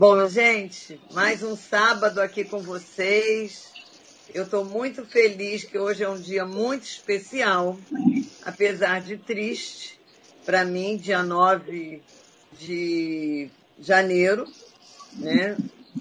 [0.00, 3.70] Bom, gente, mais um sábado aqui com vocês.
[4.32, 7.78] Eu estou muito feliz que hoje é um dia muito especial,
[8.42, 10.00] apesar de triste,
[10.46, 12.00] para mim, dia 9
[12.58, 14.50] de janeiro,
[15.18, 15.58] né?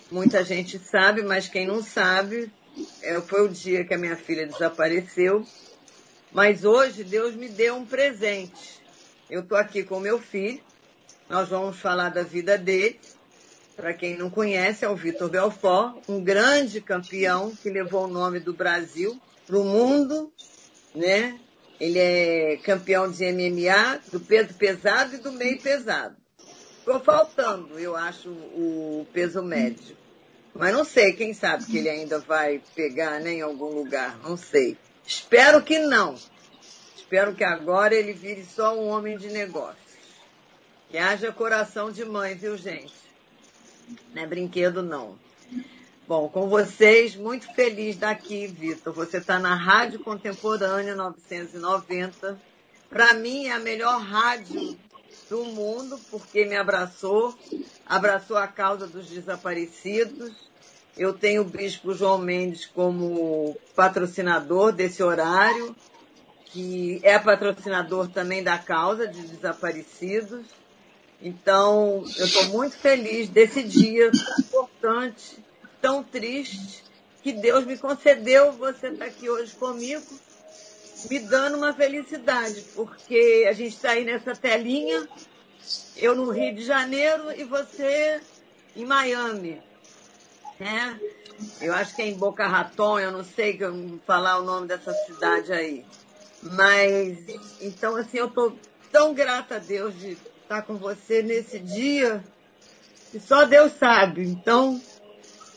[0.09, 2.49] Muita gente sabe, mas quem não sabe,
[3.01, 5.45] é, foi o dia que a minha filha desapareceu.
[6.31, 8.81] Mas hoje Deus me deu um presente.
[9.29, 10.61] Eu estou aqui com meu filho,
[11.27, 12.97] nós vamos falar da vida dele.
[13.79, 18.37] Para quem não conhece, é o Vitor Belfort, um grande campeão que levou o nome
[18.37, 19.17] do Brasil
[19.47, 20.33] para o mundo,
[20.93, 21.39] né?
[21.79, 26.17] Ele é campeão de MMA, do peso pesado e do meio pesado.
[26.79, 29.95] Ficou faltando, eu acho, o peso médio.
[30.53, 34.35] Mas não sei, quem sabe que ele ainda vai pegar né, em algum lugar, não
[34.35, 34.77] sei.
[35.07, 36.15] Espero que não.
[36.97, 39.79] Espero que agora ele vire só um homem de negócios.
[40.89, 43.08] Que haja coração de mãe, viu, gente?
[44.13, 45.17] Não é brinquedo, não.
[46.07, 48.91] Bom, com vocês, muito feliz daqui, Vitor.
[48.93, 52.39] Você está na Rádio Contemporânea 990.
[52.89, 54.75] Para mim, é a melhor rádio
[55.29, 57.37] do mundo, porque me abraçou,
[57.85, 60.33] abraçou a causa dos desaparecidos.
[60.97, 65.75] Eu tenho o Bispo João Mendes como patrocinador desse horário,
[66.45, 70.45] que é patrocinador também da causa de desaparecidos.
[71.21, 75.37] Então, eu estou muito feliz desse dia importante,
[75.81, 76.83] tão triste,
[77.21, 80.05] que Deus me concedeu você estar tá aqui hoje comigo,
[81.09, 85.07] me dando uma felicidade, porque a gente está aí nessa telinha,
[85.97, 88.21] eu no Rio de Janeiro e você
[88.75, 89.61] em Miami.
[90.57, 90.99] Né?
[91.61, 93.59] Eu acho que é em Boca Raton, eu não sei
[94.05, 95.85] falar o nome dessa cidade aí.
[96.41, 97.17] Mas,
[97.59, 98.57] então, assim, eu estou
[98.91, 100.17] tão grata a Deus de
[100.49, 102.23] estar com você nesse dia
[103.11, 104.23] que só Deus sabe.
[104.23, 104.81] Então,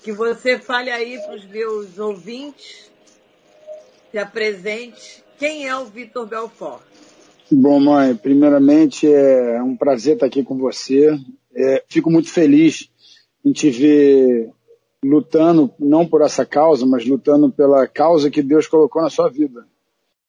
[0.05, 2.93] que você fale aí para os meus ouvintes,
[4.11, 5.25] se apresente.
[5.39, 6.83] Quem é o Vitor Belfort?
[7.51, 11.19] Bom, mãe, primeiramente é um prazer estar aqui com você.
[11.55, 12.91] É, fico muito feliz
[13.43, 14.51] em te ver
[15.03, 19.67] lutando, não por essa causa, mas lutando pela causa que Deus colocou na sua vida.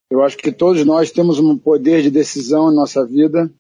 [0.10, 3.52] Eu acho que todos nós temos um poder de decisão em nossa vida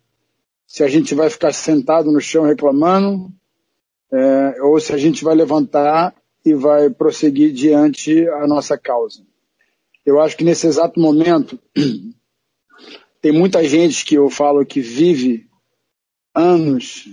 [0.67, 3.31] se a gente vai ficar sentado no chão reclamando,
[4.11, 6.15] é, ou se a gente vai levantar
[6.45, 9.25] e vai prosseguir diante a nossa causa.
[10.05, 11.59] Eu acho que nesse exato momento
[13.21, 15.47] tem muita gente que eu falo que vive
[16.35, 17.07] anos,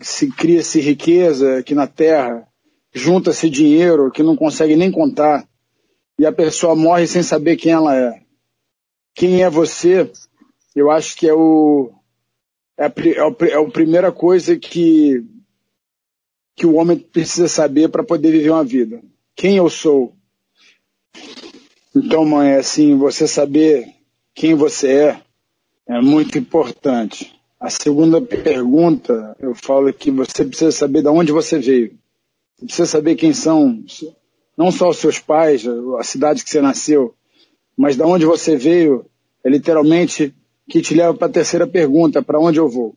[0.00, 2.46] se cria-se riqueza aqui na Terra,
[2.92, 5.48] junta-se dinheiro que não consegue nem contar,
[6.18, 8.22] e a pessoa morre sem saber quem ela é.
[9.14, 10.10] Quem é você?
[10.74, 11.92] Eu acho que é o
[12.78, 15.24] é a, é, é a primeira coisa que,
[16.54, 19.02] que o homem precisa saber para poder viver uma vida.
[19.34, 20.14] Quem eu sou?
[21.94, 23.92] Então, mãe, assim, você saber
[24.32, 25.22] quem você é
[25.88, 27.34] é muito importante.
[27.58, 31.98] A segunda pergunta, eu falo que você precisa saber de onde você veio.
[32.56, 33.82] Você precisa saber quem são,
[34.56, 35.64] não só os seus pais,
[35.98, 37.14] a cidade que você nasceu,
[37.76, 39.06] mas de onde você veio
[39.42, 40.34] é literalmente
[40.68, 42.94] que te leva para a terceira pergunta, para onde eu vou?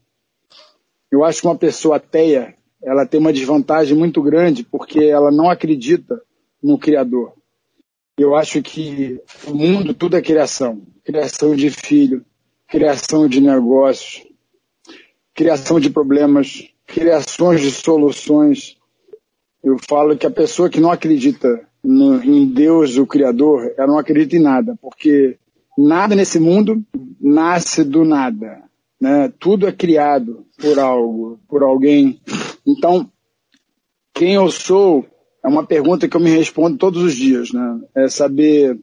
[1.10, 5.50] Eu acho que uma pessoa ateia, ela tem uma desvantagem muito grande porque ela não
[5.50, 6.22] acredita
[6.62, 7.34] no Criador.
[8.18, 10.82] Eu acho que o mundo tudo é criação.
[11.04, 12.24] Criação de filho,
[12.68, 14.26] criação de negócios,
[15.34, 18.78] criação de problemas, criações de soluções.
[19.64, 23.98] Eu falo que a pessoa que não acredita no, em Deus, o Criador, ela não
[23.98, 25.38] acredita em nada, porque
[25.88, 26.84] nada nesse mundo
[27.20, 28.64] nasce do nada.
[29.00, 29.32] Né?
[29.40, 32.20] Tudo é criado por algo, por alguém.
[32.66, 33.10] Então,
[34.14, 35.06] quem eu sou
[35.44, 37.52] é uma pergunta que eu me respondo todos os dias.
[37.52, 37.82] Né?
[37.96, 38.80] É saber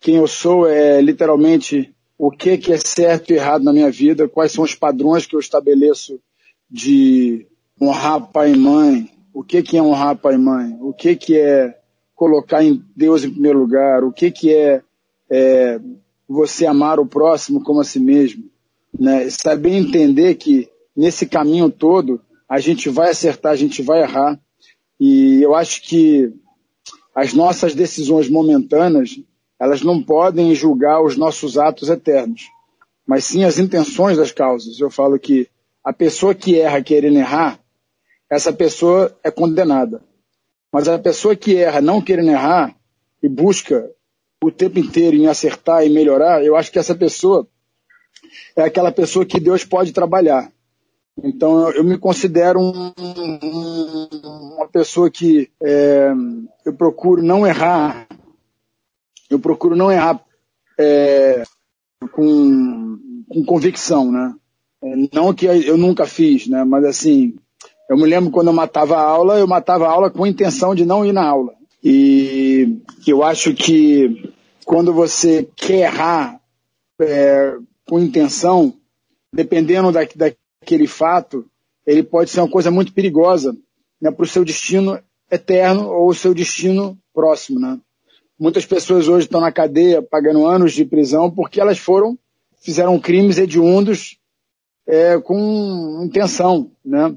[0.00, 4.28] quem eu sou é literalmente o que, que é certo e errado na minha vida,
[4.28, 6.20] quais são os padrões que eu estabeleço
[6.70, 7.46] de
[7.80, 11.36] honrar pai e mãe, o que, que é honrar pai e mãe, o que, que
[11.36, 11.76] é
[12.14, 14.82] colocar em Deus em primeiro lugar, o que, que é,
[15.28, 15.80] é
[16.32, 18.44] você amar o próximo como a si mesmo.
[18.98, 19.28] Né?
[19.30, 24.40] Saber entender que nesse caminho todo a gente vai acertar, a gente vai errar.
[24.98, 26.32] E eu acho que
[27.14, 29.18] as nossas decisões momentâneas,
[29.60, 32.42] elas não podem julgar os nossos atos eternos,
[33.06, 34.80] mas sim as intenções das causas.
[34.80, 35.48] Eu falo que
[35.84, 37.60] a pessoa que erra querendo errar,
[38.30, 40.02] essa pessoa é condenada.
[40.72, 42.74] Mas a pessoa que erra não querendo errar
[43.22, 43.90] e busca
[44.42, 47.46] o tempo inteiro em acertar e melhorar, eu acho que essa pessoa
[48.56, 50.50] é aquela pessoa que Deus pode trabalhar.
[51.22, 54.08] Então eu me considero um, um,
[54.56, 56.10] uma pessoa que é,
[56.64, 58.06] eu procuro não errar,
[59.28, 60.22] eu procuro não errar
[60.78, 61.42] é,
[62.12, 62.98] com,
[63.28, 64.34] com, convicção, né?
[64.82, 66.64] É, não que eu nunca fiz, né?
[66.64, 67.34] Mas assim,
[67.88, 70.74] eu me lembro quando eu matava a aula, eu matava a aula com a intenção
[70.74, 71.52] de não ir na aula.
[71.84, 74.31] E eu acho que
[74.64, 76.40] quando você quer errar
[77.00, 77.56] é,
[77.88, 78.74] com intenção,
[79.32, 81.46] dependendo da, daquele fato,
[81.86, 83.56] ele pode ser uma coisa muito perigosa
[84.00, 84.98] né, para o seu destino
[85.30, 87.58] eterno ou o seu destino próximo.
[87.58, 87.78] Né?
[88.38, 92.18] Muitas pessoas hoje estão na cadeia pagando anos de prisão porque elas foram,
[92.60, 94.18] fizeram crimes hediondos
[94.86, 96.70] é, com intenção.
[96.84, 97.16] Né?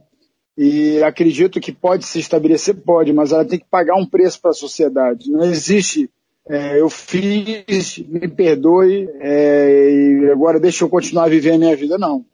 [0.57, 4.51] E acredito que pode se estabelecer, pode, mas ela tem que pagar um preço para
[4.51, 5.29] a sociedade.
[5.29, 6.09] Não existe
[6.47, 11.75] é, eu fiz, me perdoe, é, e agora deixa eu continuar a viver a minha
[11.75, 12.25] vida, não.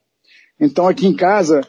[0.60, 1.62] Então aqui em casa,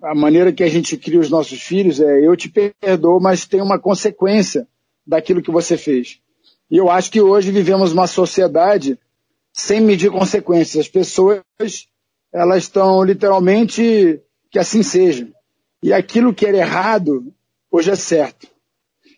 [0.00, 3.60] a maneira que a gente cria os nossos filhos é eu te perdoo, mas tem
[3.60, 4.66] uma consequência
[5.06, 6.20] daquilo que você fez.
[6.70, 8.98] E eu acho que hoje vivemos uma sociedade
[9.52, 10.86] sem medir consequências.
[10.86, 11.42] As pessoas,
[12.32, 15.28] elas estão literalmente que assim seja.
[15.82, 17.32] E aquilo que era errado,
[17.70, 18.46] hoje é certo.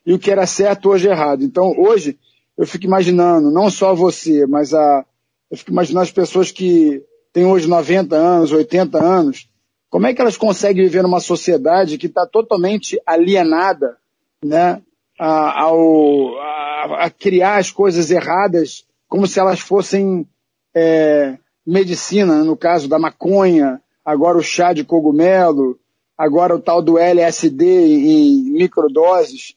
[0.07, 1.45] E o que era certo, hoje é errado.
[1.45, 2.19] Então, hoje,
[2.61, 5.07] eu fico imaginando, não só você, mas a,
[5.51, 7.03] eu fico imaginando as pessoas que
[7.33, 9.49] têm hoje 90 anos, 80 anos,
[9.89, 13.97] como é que elas conseguem viver numa sociedade que está totalmente alienada,
[14.45, 14.83] né,
[15.19, 20.29] a, ao, a, a, criar as coisas erradas como se elas fossem
[20.77, 25.79] é, medicina, no caso da maconha, agora o chá de cogumelo,
[26.17, 29.55] agora o tal do LSD em microdoses.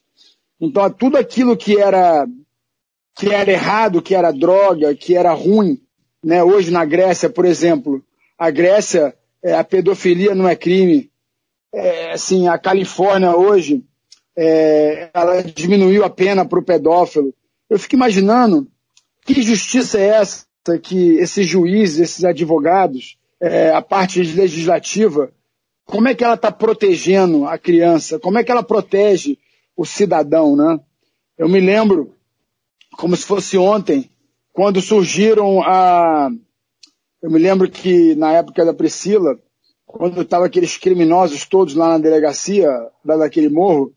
[0.58, 2.26] Então, tudo aquilo que era
[3.14, 5.80] que era errado, que era droga, que era ruim,
[6.22, 6.42] né?
[6.42, 8.02] Hoje na Grécia, por exemplo,
[8.38, 11.10] a Grécia, é, a pedofilia não é crime.
[11.72, 13.84] É, assim, a Califórnia hoje,
[14.36, 17.32] é, ela diminuiu a pena para o pedófilo.
[17.68, 18.68] Eu fico imaginando
[19.24, 20.44] que justiça é essa
[20.82, 25.30] que esses juízes, esses advogados, é, a parte legislativa,
[25.84, 28.18] como é que ela está protegendo a criança?
[28.18, 29.38] Como é que ela protege
[29.76, 30.80] o cidadão, né?
[31.36, 32.14] Eu me lembro
[32.96, 34.10] como se fosse ontem,
[34.52, 36.30] quando surgiram a.
[37.22, 39.38] Eu me lembro que na época da Priscila,
[39.86, 42.68] quando estavam aqueles criminosos todos lá na delegacia,
[43.04, 43.92] lá daquele morro,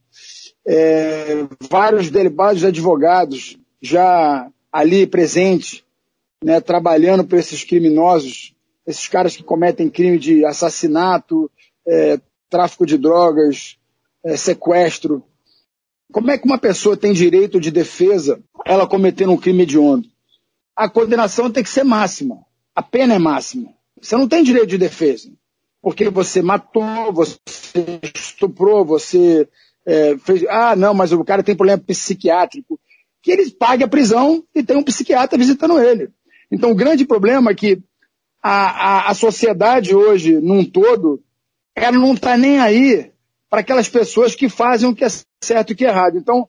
[0.66, 5.84] é, vários, vários advogados já ali presentes,
[6.44, 8.54] né, trabalhando para esses criminosos,
[8.86, 11.50] esses caras que cometem crime de assassinato,
[11.86, 12.20] é,
[12.50, 13.78] tráfico de drogas,
[14.24, 15.24] é, sequestro.
[16.12, 20.08] Como é que uma pessoa tem direito de defesa ela cometendo um crime hediondo?
[20.76, 22.40] A condenação tem que ser máxima.
[22.76, 23.74] A pena é máxima.
[24.02, 25.30] Você não tem direito de defesa.
[25.82, 27.38] Porque você matou, você
[28.16, 29.48] estuprou, você
[29.86, 30.46] é, fez.
[30.50, 32.80] Ah, não, mas o cara tem problema psiquiátrico.
[33.22, 36.10] Que ele pague a prisão e tem um psiquiatra visitando ele.
[36.52, 37.82] Então o grande problema é que
[38.42, 41.22] a, a, a sociedade hoje, num todo,
[41.76, 43.12] ela não está nem aí
[43.50, 45.08] para aquelas pessoas que fazem o que é
[45.44, 46.18] certo e o que é errado.
[46.18, 46.48] Então,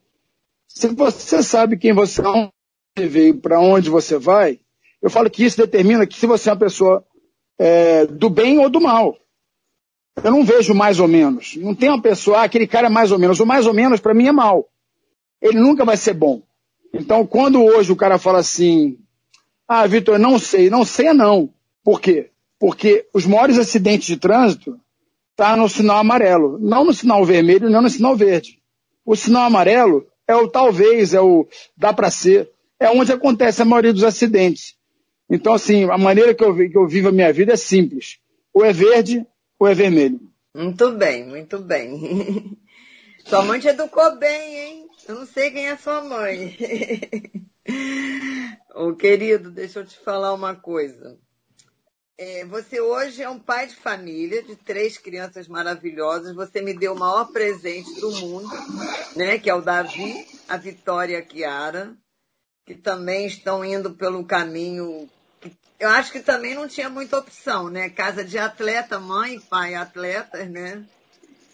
[0.67, 2.23] se você sabe quem você
[2.97, 4.61] é, veio, para onde você vai,
[5.00, 7.05] eu falo que isso determina que se você é uma pessoa
[7.59, 9.17] é, do bem ou do mal.
[10.23, 11.56] Eu não vejo mais ou menos.
[11.56, 13.39] Não tem uma pessoa, ah, aquele cara é mais ou menos.
[13.39, 14.69] O mais ou menos para mim é mal.
[15.41, 16.43] Ele nunca vai ser bom.
[16.93, 18.99] Então, quando hoje o cara fala assim,
[19.67, 21.51] ah, Vitor, não sei, não sei é não.
[21.84, 22.31] Por quê?
[22.58, 24.79] Porque os maiores acidentes de trânsito
[25.39, 28.61] está no sinal amarelo, não no sinal vermelho, não no sinal verde.
[29.07, 33.65] O sinal amarelo é o talvez, é o dá para ser, é onde acontece a
[33.65, 34.77] maioria dos acidentes.
[35.31, 38.19] Então, assim, a maneira que eu, que eu vivo a minha vida é simples.
[38.53, 39.25] Ou é verde,
[39.61, 40.21] ou é vermelho.
[40.53, 42.59] Muito bem, muito bem.
[43.25, 44.87] Sua mãe te educou bem, hein?
[45.07, 46.57] Eu não sei quem é sua mãe.
[48.75, 51.19] Ô, querido, deixa eu te falar uma coisa.
[52.20, 56.34] É, você hoje é um pai de família de três crianças maravilhosas.
[56.34, 58.51] Você me deu o maior presente do mundo,
[59.15, 59.39] né?
[59.39, 61.96] Que é o Davi, a Vitória e a Kiara,
[62.67, 65.08] que também estão indo pelo caminho.
[65.79, 67.89] Eu acho que também não tinha muita opção, né?
[67.89, 70.84] Casa de atleta, mãe e pai atletas, né?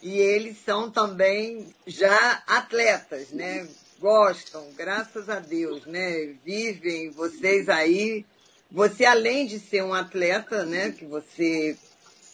[0.02, 3.68] E eles são também já atletas, né?
[3.98, 6.34] Gostam, graças a Deus, né?
[6.42, 8.24] Vivem vocês aí
[8.70, 11.76] você, além de ser um atleta, né, que você,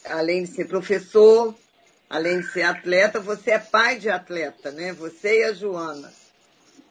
[0.06, 1.54] além de ser professor,
[2.08, 4.92] além de ser atleta, você é pai de atleta, né?
[4.94, 6.10] Você e a Joana.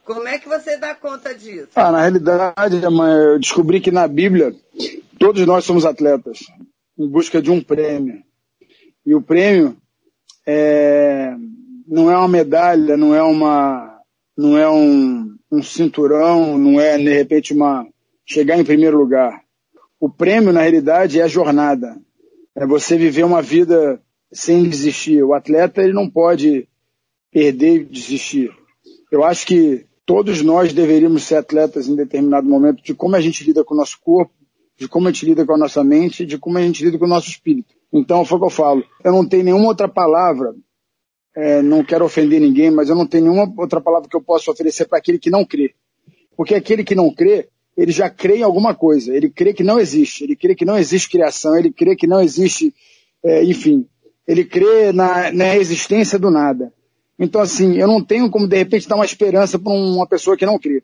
[0.06, 1.70] Como é que você dá conta disso?
[1.76, 4.56] Ah, na realidade, eu descobri que na Bíblia
[5.20, 6.40] todos nós somos atletas
[6.98, 8.24] em busca de um prêmio.
[9.06, 9.78] E o prêmio
[10.48, 11.36] é,
[11.88, 14.00] não é uma medalha, não é uma,
[14.38, 17.86] não é um, um cinturão, não é de repente uma
[18.30, 19.42] chegar em primeiro lugar.
[20.00, 21.98] O prêmio na realidade é a jornada.
[22.56, 25.24] É você viver uma vida sem desistir.
[25.24, 26.68] O atleta ele não pode
[27.32, 28.52] perder e desistir.
[29.12, 33.44] Eu acho que todos nós deveríamos ser atletas em determinado momento de como a gente
[33.44, 34.34] lida com o nosso corpo,
[34.78, 37.06] de como a gente lida com a nossa mente, de como a gente lida com
[37.06, 37.74] o nosso espírito.
[37.92, 38.84] Então, foi o que eu falo.
[39.04, 40.56] Eu não tenho nenhuma outra palavra,
[41.36, 44.52] é, não quero ofender ninguém, mas eu não tenho nenhuma outra palavra que eu possa
[44.52, 45.74] oferecer para aquele que não crê.
[46.38, 49.16] Porque aquele que não crê, ele já crê em alguma coisa.
[49.16, 50.26] Ele crê que não existe.
[50.26, 51.58] Ele crê que não existe criação.
[51.58, 52.76] Ele crê que não existe,
[53.24, 53.88] é, enfim.
[54.28, 56.74] Ele crê na, na existência do nada.
[57.18, 60.46] Então, assim, eu não tenho como, de repente, dar uma esperança para uma pessoa que
[60.46, 60.84] não crê.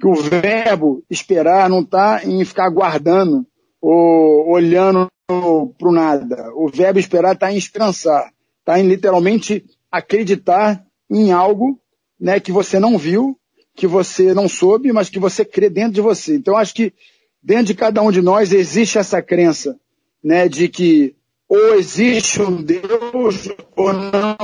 [0.00, 3.46] Que o verbo esperar não está em ficar aguardando
[3.80, 6.50] ou olhando para o nada.
[6.56, 8.32] O verbo esperar está em esperançar.
[8.60, 11.80] Está em literalmente acreditar em algo
[12.18, 13.38] né, que você não viu,
[13.76, 16.34] que você não soube, mas que você crê dentro de você.
[16.34, 16.92] Então, acho que
[17.42, 19.78] dentro de cada um de nós existe essa crença
[20.24, 21.14] né, de que
[21.48, 24.36] ou existe um Deus ou não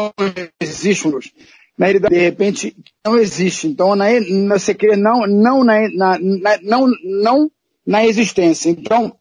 [0.61, 1.33] existe um Deus.
[1.77, 3.67] Na realidade, de repente, não existe.
[3.67, 4.07] Então, na,
[4.51, 6.19] você crê não, não, na, na,
[6.63, 7.51] não, não
[7.85, 8.71] na existência.
[8.71, 9.17] Então,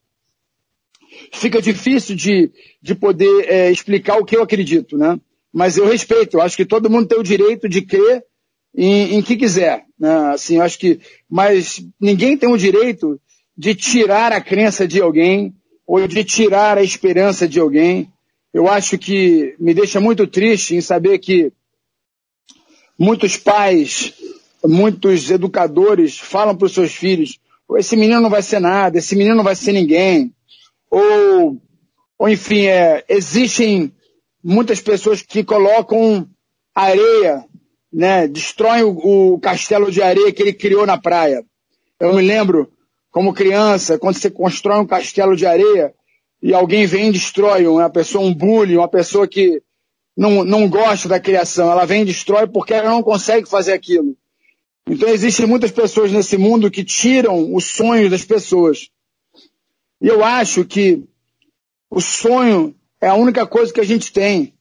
[1.33, 2.51] fica difícil de,
[2.81, 5.19] de poder é, explicar o que eu acredito, né?
[5.51, 8.23] Mas eu respeito, eu acho que todo mundo tem o direito de crer
[8.75, 10.31] em, em que quiser, né?
[10.33, 10.99] Assim, eu acho que,
[11.29, 13.19] mas ninguém tem o direito
[13.57, 15.53] de tirar a crença de alguém
[15.85, 18.11] ou de tirar a esperança de alguém.
[18.53, 21.51] Eu acho que me deixa muito triste em saber que
[22.97, 24.13] muitos pais,
[24.63, 27.39] muitos educadores falam para os seus filhos:
[27.77, 30.33] esse menino não vai ser nada, esse menino não vai ser ninguém,
[30.89, 31.61] ou,
[32.17, 33.93] ou enfim, é, existem
[34.43, 36.27] muitas pessoas que colocam
[36.73, 37.45] areia,
[37.91, 41.43] né, destroem o, o castelo de areia que ele criou na praia.
[41.99, 42.71] Eu me lembro,
[43.11, 45.93] como criança, quando você constrói um castelo de areia
[46.41, 49.61] e alguém vem e destrói uma pessoa, um bullying, uma pessoa que
[50.15, 54.15] não, não gosta da criação, ela vem e destrói porque ela não consegue fazer aquilo.
[54.87, 58.89] Então existem muitas pessoas nesse mundo que tiram os sonhos das pessoas.
[60.01, 61.03] E eu acho que
[61.89, 64.53] o sonho é a única coisa que a gente tem.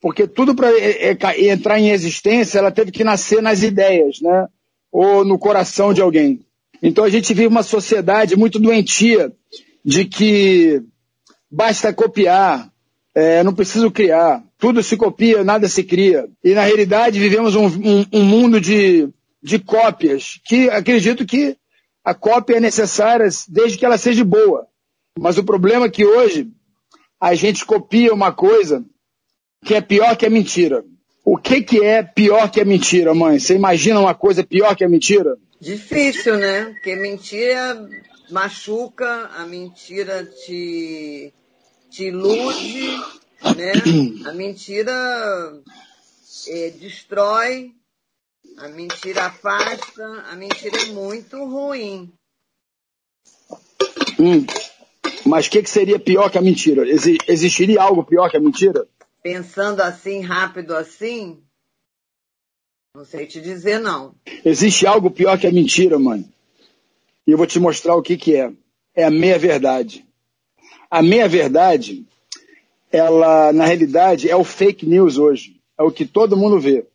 [0.00, 4.46] Porque tudo para é, é, entrar em existência, ela teve que nascer nas ideias, né?
[4.92, 6.40] Ou no coração de alguém.
[6.82, 9.32] Então a gente vive uma sociedade muito doentia
[9.84, 10.82] de que
[11.50, 12.70] basta copiar,
[13.14, 14.42] é, não preciso criar.
[14.58, 16.28] Tudo se copia, nada se cria.
[16.44, 19.08] E na realidade vivemos um, um, um mundo de,
[19.42, 21.56] de cópias, que acredito que
[22.04, 24.66] a cópia é necessária desde que ela seja boa.
[25.18, 26.48] Mas o problema é que hoje
[27.20, 28.84] a gente copia uma coisa
[29.64, 30.84] que é pior que a mentira.
[31.24, 33.38] O que, que é pior que a mentira, mãe?
[33.38, 35.36] Você imagina uma coisa pior que a mentira?
[35.60, 36.64] Difícil, né?
[36.66, 37.86] Porque mentira
[38.30, 41.32] machuca, a mentira te,
[41.90, 42.96] te ilude,
[43.56, 43.72] né?
[44.26, 44.92] A mentira
[46.48, 47.72] é, destrói,
[48.58, 52.10] a mentira afasta, a mentira é muito ruim.
[54.18, 54.46] Hum.
[55.24, 56.84] Mas o que, que seria pior que a mentira?
[57.28, 58.86] existiria algo pior que a mentira?
[59.30, 61.42] Pensando assim, rápido assim,
[62.96, 64.14] não sei te dizer não.
[64.42, 66.24] Existe algo pior que a mentira, mãe.
[67.26, 68.50] E eu vou te mostrar o que, que é.
[68.94, 70.02] É a meia-verdade.
[70.90, 72.06] A meia-verdade,
[72.90, 75.60] ela, na realidade, é o fake news hoje.
[75.78, 76.86] É o que todo mundo vê.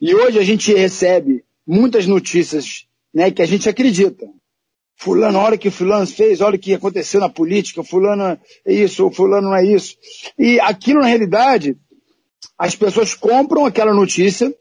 [0.00, 4.26] E hoje a gente recebe muitas notícias né, que a gente acredita.
[5.00, 8.36] Fulano, olha o que fulano fez, olha o que aconteceu na política, fulano
[8.66, 9.96] é isso, fulano não é isso.
[10.36, 11.78] E aquilo, na realidade,
[12.58, 14.52] as pessoas compram aquela notícia,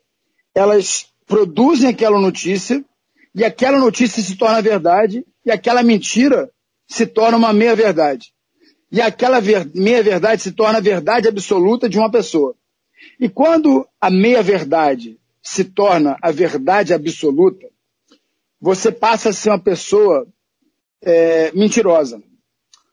[0.53, 2.85] elas produzem aquela notícia,
[3.33, 6.51] e aquela notícia se torna verdade, e aquela mentira
[6.87, 8.31] se torna uma meia-verdade.
[8.91, 9.41] E aquela
[9.73, 12.55] meia-verdade se torna a verdade absoluta de uma pessoa.
[13.19, 17.67] E quando a meia-verdade se torna a verdade absoluta,
[18.59, 20.27] você passa a ser uma pessoa
[21.01, 22.21] é, mentirosa.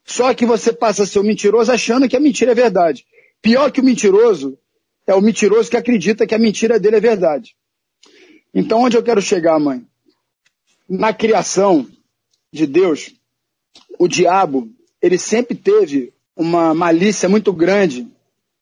[0.05, 3.07] Só que você passa a ser um mentiroso achando que a mentira é verdade.
[3.41, 4.59] Pior que o mentiroso
[5.07, 7.57] é o mentiroso que acredita que a mentira dele é verdade.
[8.55, 9.85] Então, onde eu quero chegar, mãe?
[10.89, 11.87] Na criação
[12.53, 13.15] de Deus,
[13.99, 18.07] o diabo, ele sempre teve uma malícia muito grande,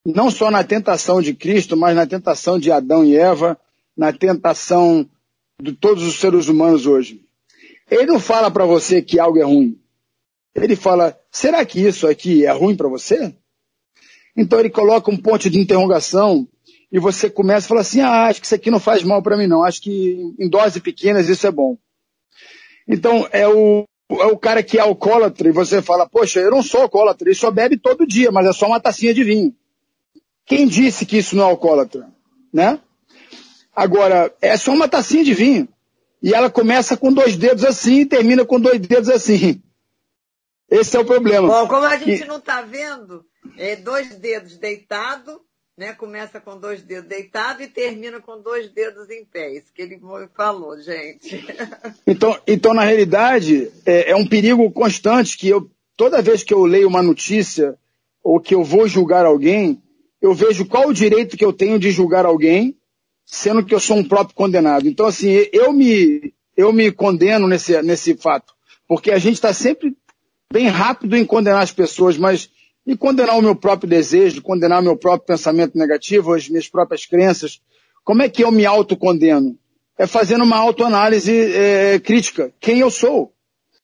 [0.04, 3.58] não só na tentação de Cristo, mas na tentação de Adão e Eva,
[3.96, 5.08] na tentação
[5.62, 7.24] de todos os seres humanos hoje.
[7.88, 9.78] Ele não fala para você que algo é ruim.
[10.54, 13.34] Ele fala, será que isso aqui é ruim para você?
[14.36, 16.48] Então ele coloca um ponto de interrogação
[16.90, 19.36] e você começa a falar assim, ah, acho que isso aqui não faz mal para
[19.36, 21.78] mim não, acho que em doses pequenas isso é bom.
[22.88, 26.62] Então é o, é o cara que é alcoólatra e você fala, poxa, eu não
[26.62, 29.54] sou alcoólatra, ele só bebe todo dia, mas é só uma tacinha de vinho.
[30.44, 32.10] Quem disse que isso não é alcoólatra?
[32.52, 32.80] Né?
[33.74, 35.68] Agora, é só uma tacinha de vinho.
[36.22, 39.60] E ela começa com dois dedos assim e termina com dois dedos assim.
[40.70, 41.48] Esse é o problema.
[41.48, 42.26] Bom, como a gente e...
[42.26, 43.24] não está vendo,
[43.58, 45.40] é dois dedos deitado,
[45.76, 45.92] né?
[45.92, 49.52] Começa com dois dedos deitado e termina com dois dedos em pé.
[49.52, 50.00] Isso que ele
[50.34, 51.44] falou, gente.
[52.06, 56.64] Então, então na realidade, é, é um perigo constante que eu, toda vez que eu
[56.64, 57.76] leio uma notícia
[58.22, 59.82] ou que eu vou julgar alguém,
[60.20, 62.76] eu vejo qual o direito que eu tenho de julgar alguém,
[63.32, 64.86] sendo que eu sou um próprio condenado.
[64.86, 68.52] Então, assim, eu me, eu me condeno nesse, nesse fato,
[68.86, 69.96] porque a gente está sempre
[70.52, 72.50] bem rápido em condenar as pessoas, mas
[72.86, 77.06] e condenar o meu próprio desejo, condenar o meu próprio pensamento negativo, as minhas próprias
[77.06, 77.62] crenças.
[78.04, 79.58] Como é que eu me autocondeno?
[79.96, 82.52] É fazendo uma autoanálise é, crítica.
[82.60, 83.32] Quem eu sou?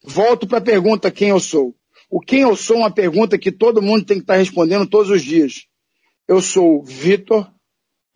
[0.03, 1.73] Volto para a pergunta quem eu sou.
[2.07, 4.85] O quem eu sou é uma pergunta que todo mundo tem que estar tá respondendo
[4.85, 5.65] todos os dias.
[6.27, 7.49] Eu sou Vitor,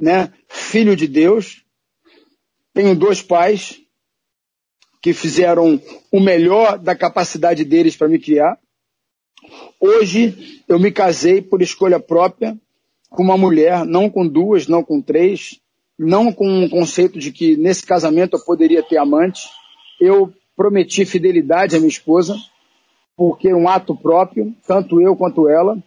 [0.03, 1.63] né, filho de Deus,
[2.73, 3.79] tenho dois pais
[5.01, 5.81] que fizeram
[6.11, 8.59] o melhor da capacidade deles para me criar.
[9.79, 12.57] Hoje eu me casei por escolha própria
[13.09, 15.61] com uma mulher, não com duas, não com três,
[15.97, 19.47] não com um conceito de que nesse casamento eu poderia ter amante.
[20.01, 22.35] Eu prometi fidelidade à minha esposa,
[23.15, 25.81] porque é um ato próprio, tanto eu quanto ela.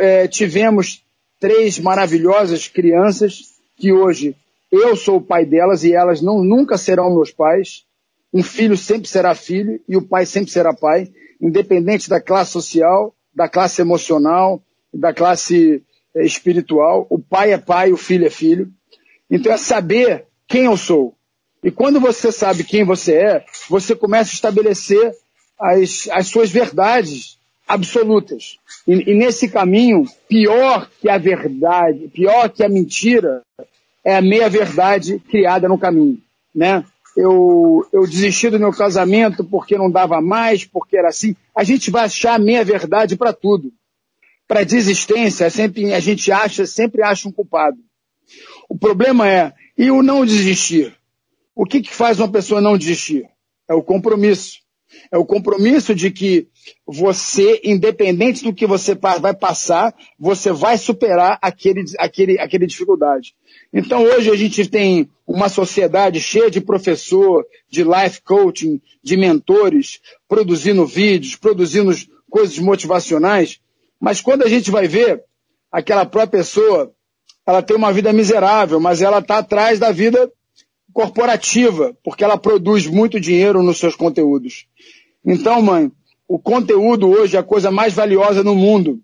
[0.00, 1.04] É, tivemos
[1.46, 4.34] três maravilhosas crianças que hoje
[4.72, 7.84] eu sou o pai delas e elas não, nunca serão meus pais.
[8.34, 11.08] Um filho sempre será filho e o pai sempre será pai
[11.40, 14.60] independente da classe social, da classe emocional,
[14.92, 15.84] da classe
[16.16, 17.06] eh, espiritual.
[17.08, 18.68] O pai é pai, o filho é filho.
[19.30, 21.14] Então é saber quem eu sou.
[21.62, 25.12] E quando você sabe quem você é, você começa a estabelecer
[25.60, 27.35] as, as suas verdades
[27.66, 28.58] absolutas.
[28.86, 33.42] E, e nesse caminho, pior que a verdade, pior que a mentira,
[34.04, 36.18] é a meia-verdade criada no caminho,
[36.54, 36.84] né?
[37.16, 41.34] eu, eu desisti do meu casamento porque não dava mais, porque era assim.
[41.54, 43.72] A gente vai achar a meia verdade para tudo.
[44.46, 47.78] Para desistência, sempre, a gente acha, sempre acha um culpado.
[48.68, 50.94] O problema é, e o não desistir?
[51.54, 53.26] O que, que faz uma pessoa não desistir?
[53.68, 54.60] É o compromisso.
[55.10, 56.48] É o compromisso de que
[56.86, 63.34] você, independente do que você vai passar, você vai superar aquele, aquele, aquele dificuldade.
[63.72, 70.00] Então hoje a gente tem uma sociedade cheia de professor, de life coaching, de mentores,
[70.28, 71.92] produzindo vídeos, produzindo
[72.30, 73.60] coisas motivacionais,
[74.00, 75.24] mas quando a gente vai ver,
[75.70, 76.92] aquela própria pessoa,
[77.46, 80.30] ela tem uma vida miserável, mas ela está atrás da vida
[80.92, 84.66] corporativa, porque ela produz muito dinheiro nos seus conteúdos.
[85.24, 85.92] Então, mãe,
[86.28, 89.00] o conteúdo hoje é a coisa mais valiosa no mundo.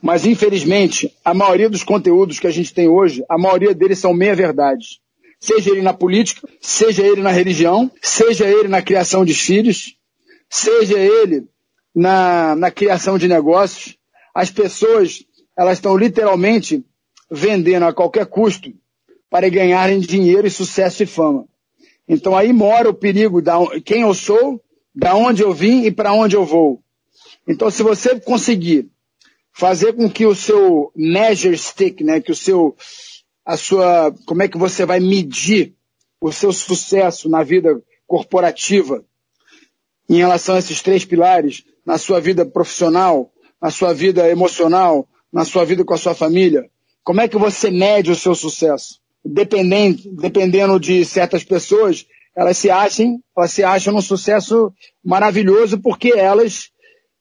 [0.00, 4.14] Mas, infelizmente, a maioria dos conteúdos que a gente tem hoje, a maioria deles são
[4.14, 5.00] meia-verdades.
[5.38, 9.96] Seja ele na política, seja ele na religião, seja ele na criação de filhos,
[10.48, 11.46] seja ele
[11.94, 13.96] na, na criação de negócios.
[14.34, 15.24] As pessoas,
[15.56, 16.84] elas estão literalmente
[17.30, 18.70] vendendo a qualquer custo
[19.30, 21.46] para ganharem dinheiro e sucesso e fama.
[22.08, 24.60] Então aí mora o perigo da quem eu sou,
[24.94, 26.82] da onde eu vim e para onde eu vou.
[27.46, 28.90] Então se você conseguir
[29.52, 32.76] fazer com que o seu measure stick, né, que o seu,
[33.44, 35.74] a sua, como é que você vai medir
[36.20, 39.04] o seu sucesso na vida corporativa
[40.08, 45.44] em relação a esses três pilares, na sua vida profissional, na sua vida emocional, na
[45.44, 46.68] sua vida com a sua família,
[47.04, 49.00] como é que você mede o seu sucesso?
[49.24, 54.72] Dependendo, dependendo de certas pessoas, elas se acham, elas se acham um sucesso
[55.04, 56.70] maravilhoso porque elas,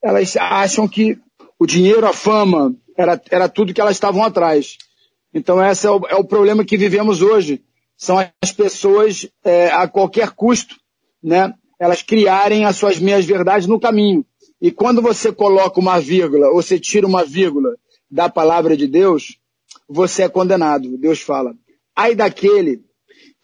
[0.04, 1.17] elas acham que
[1.60, 4.78] o dinheiro, a fama, era, era tudo que elas estavam atrás.
[5.34, 7.63] Então esse é o, é o problema que vivemos hoje.
[7.98, 10.76] São as pessoas, é, a qualquer custo,
[11.22, 14.26] né, elas criarem as suas meias verdades no caminho.
[14.62, 17.76] E quando você coloca uma vírgula, ou você tira uma vírgula
[18.10, 19.38] da palavra de Deus,
[19.88, 20.98] você é condenado.
[20.98, 21.54] Deus fala.
[21.95, 22.84] Ai daquele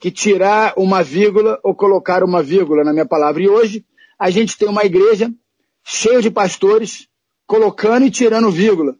[0.06, 3.42] que tirar uma vírgula ou colocar uma vírgula na minha palavra.
[3.42, 3.84] E hoje
[4.20, 5.34] a gente tem uma igreja
[5.84, 7.08] cheia de pastores
[7.48, 8.96] colocando e tirando vírgula,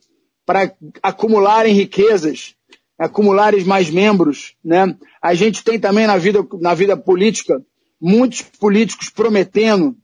[0.48, 2.56] para acumularem riquezas,
[2.98, 4.98] acumularem mais membros, né?
[5.22, 7.64] A gente tem também na vida, na vida política,
[8.02, 9.96] muitos políticos prometendo,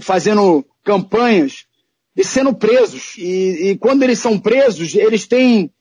[0.00, 1.64] fazendo campanhas
[2.16, 3.14] e sendo presos.
[3.16, 5.72] E, e quando eles são presos, eles têm,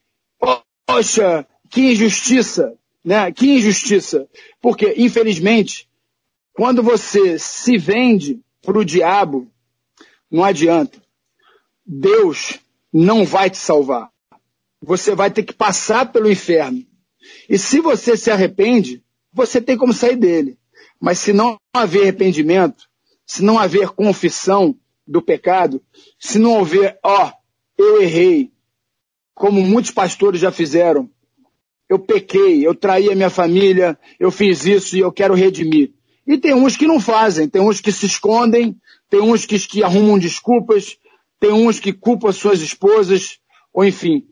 [0.86, 3.32] poxa, que injustiça, né?
[3.32, 4.28] Que injustiça.
[4.62, 5.90] Porque, infelizmente,
[6.54, 9.50] quando você se vende para o diabo,
[10.30, 11.02] não adianta.
[11.86, 12.60] Deus
[12.94, 14.12] não vai te salvar.
[14.82, 16.86] Você vai ter que passar pelo inferno.
[17.50, 20.58] E se você se arrepende, você tem como sair dele.
[21.00, 22.88] Mas se não haver arrependimento,
[23.26, 25.82] se não haver confissão do pecado,
[26.20, 27.32] se não houver, ó,
[27.78, 28.52] eu errei,
[29.34, 31.10] como muitos pastores já fizeram,
[31.89, 35.91] eu pequei, eu traí a minha família, eu fiz isso e eu quero redimir.
[36.25, 38.78] E tem uns que não fazem, tem uns que se escondem,
[39.10, 40.97] tem uns que, que arrumam desculpas,
[41.39, 43.39] tem uns que culpam suas esposas,
[43.73, 44.23] ou enfim.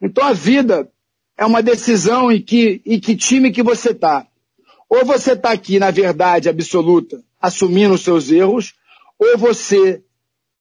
[0.00, 0.88] Então a vida
[1.36, 4.28] é uma decisão em que, em que time que você está.
[4.88, 8.74] Ou você está aqui na verdade absoluta, assumindo os seus erros,
[9.18, 10.00] ou você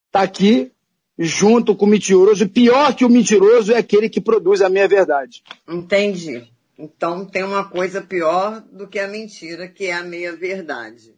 [0.08, 0.72] está aqui
[1.20, 2.48] junto com o mentiroso.
[2.48, 5.44] Pior que o mentiroso é aquele que produz a meia verdade.
[5.68, 6.48] Entendi.
[6.78, 11.14] Então tem uma coisa pior do que a mentira, que é a meia verdade.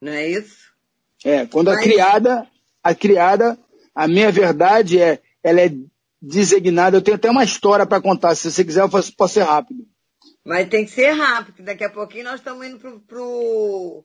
[0.00, 0.68] Não é isso?
[1.24, 1.78] É, quando Mas...
[1.78, 2.46] a criada,
[2.80, 3.58] a criada,
[3.92, 5.72] a meia verdade é, ela é
[6.22, 6.96] designada.
[6.96, 8.36] Eu tenho até uma história para contar.
[8.36, 9.84] Se você quiser, eu posso, posso ser rápido.
[10.44, 14.04] Mas tem que ser rápido, daqui a pouquinho nós estamos indo pro, pro,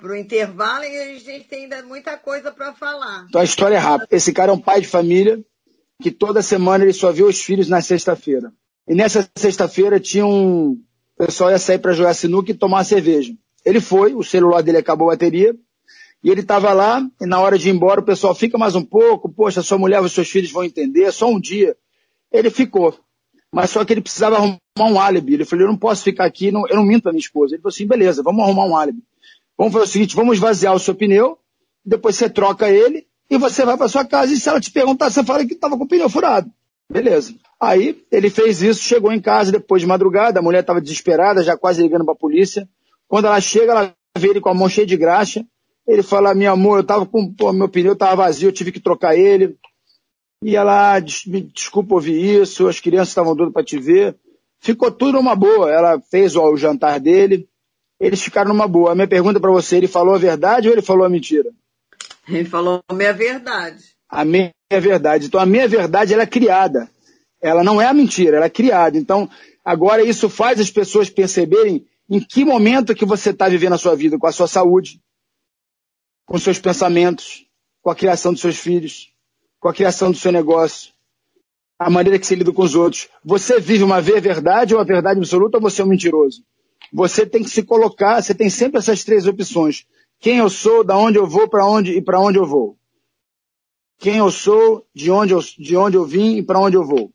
[0.00, 3.26] pro intervalo e a gente tem ainda muita coisa para falar.
[3.28, 4.16] Então a história é rápida.
[4.16, 5.44] Esse cara é um pai de família
[6.02, 8.52] que toda semana ele só vê os filhos na sexta-feira.
[8.88, 10.72] E nessa sexta-feira tinha um.
[11.18, 13.34] O pessoal ia sair para jogar sinuca e tomar cerveja.
[13.64, 15.54] Ele foi, o celular dele acabou a bateria,
[16.24, 18.82] e ele estava lá, e na hora de ir embora, o pessoal fica mais um
[18.82, 21.76] pouco, poxa, sua mulher, os seus filhos vão entender, só um dia.
[22.32, 22.98] Ele ficou
[23.52, 25.34] mas só que ele precisava arrumar um álibi.
[25.34, 27.54] Ele falou, eu não posso ficar aqui, não, eu não minto pra minha esposa.
[27.54, 29.02] Ele falou assim, beleza, vamos arrumar um álibi.
[29.60, 31.36] Vamos fazer o seguinte, vamos esvaziar o seu pneu,
[31.84, 35.10] depois você troca ele e você vai para sua casa e se ela te perguntar,
[35.10, 36.50] você fala que estava com o pneu furado.
[36.90, 37.34] Beleza.
[37.60, 41.58] Aí ele fez isso, chegou em casa depois de madrugada, a mulher estava desesperada, já
[41.58, 42.66] quase ligando para a polícia.
[43.06, 45.44] Quando ela chega, ela vê ele com a mão cheia de graxa.
[45.86, 48.80] Ele fala, meu amor, eu tava com, pô, meu pneu estava vazio, eu tive que
[48.80, 49.58] trocar ele.
[50.42, 54.16] E ela, desculpa ouvir isso, as crianças estavam doidas para te ver.
[54.58, 55.70] Ficou tudo numa boa.
[55.70, 57.46] Ela fez ó, o jantar dele,
[58.00, 58.92] eles ficaram numa boa.
[58.92, 61.50] A minha pergunta para você, ele falou a verdade ou ele falou a mentira?
[62.26, 63.84] Ele falou a minha verdade.
[64.08, 65.26] A minha verdade.
[65.26, 66.90] Então a minha verdade ela é criada.
[67.40, 68.96] Ela não é a mentira, ela é criada.
[68.96, 69.28] Então
[69.64, 73.94] agora isso faz as pessoas perceberem em que momento que você está vivendo a sua
[73.94, 75.00] vida, com a sua saúde,
[76.26, 77.46] com seus pensamentos,
[77.82, 79.10] com a criação dos seus filhos
[79.60, 80.92] com a criação do seu negócio,
[81.78, 83.08] a maneira que você lida com os outros.
[83.22, 86.42] Você vive uma verdade ou uma verdade absoluta ou você é um mentiroso?
[86.92, 89.86] Você tem que se colocar, você tem sempre essas três opções.
[90.18, 92.78] Quem eu sou, da onde eu vou, para onde e para onde eu vou.
[93.98, 97.12] Quem eu sou, de onde eu, de onde eu vim e para onde eu vou.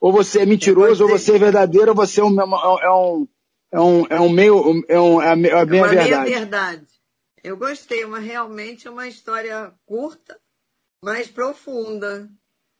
[0.00, 3.28] Ou você é mentiroso, ou você é verdadeiro, ou você é um, é um,
[3.70, 5.96] é um, é um meio, é, um, é a meia verdade.
[5.96, 6.86] Meia verdade.
[7.42, 10.38] Eu gostei, uma realmente uma história curta,
[11.02, 12.28] mais profunda.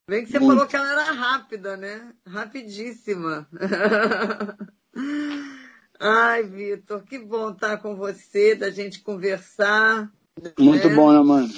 [0.08, 0.54] Bem que você Muito.
[0.54, 2.12] falou que ela era rápida, né?
[2.26, 3.48] Rapidíssima.
[6.04, 10.12] Ai, Vitor, que bom estar com você, da gente conversar.
[10.58, 10.94] Muito né?
[10.96, 11.48] bom, né, mãe?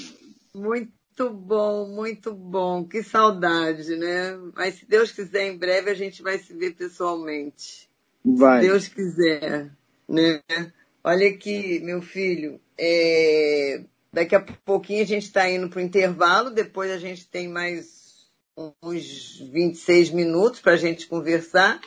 [0.55, 2.85] Muito bom, muito bom.
[2.85, 4.39] Que saudade, né?
[4.55, 7.89] Mas se Deus quiser, em breve a gente vai se ver pessoalmente.
[8.23, 8.61] Vai.
[8.61, 9.71] Se Deus quiser,
[10.07, 10.43] né?
[11.03, 13.83] Olha aqui, meu filho, é...
[14.13, 18.29] Daqui a pouquinho a gente está indo para o intervalo, depois a gente tem mais
[18.83, 21.81] uns 26 minutos para a gente conversar.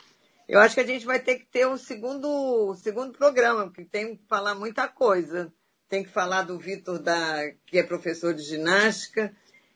[0.48, 4.16] Eu acho que a gente vai ter que ter um segundo, segundo programa, porque tem
[4.16, 5.52] que falar muita coisa.
[5.90, 9.34] Tem que falar do Vitor, da, que é professor de ginástica.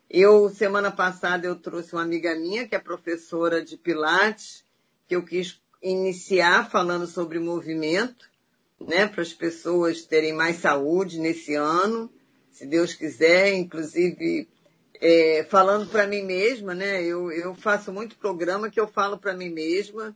[0.08, 4.64] Eu, semana passada, eu trouxe uma amiga minha, que é professora de Pilates,
[5.06, 8.30] que eu quis iniciar falando sobre movimento,
[8.80, 12.10] né, para as pessoas terem mais saúde nesse ano
[12.52, 14.48] se Deus quiser, inclusive
[15.00, 17.02] é, falando para mim mesma, né?
[17.02, 20.14] Eu, eu faço muito programa que eu falo para mim mesma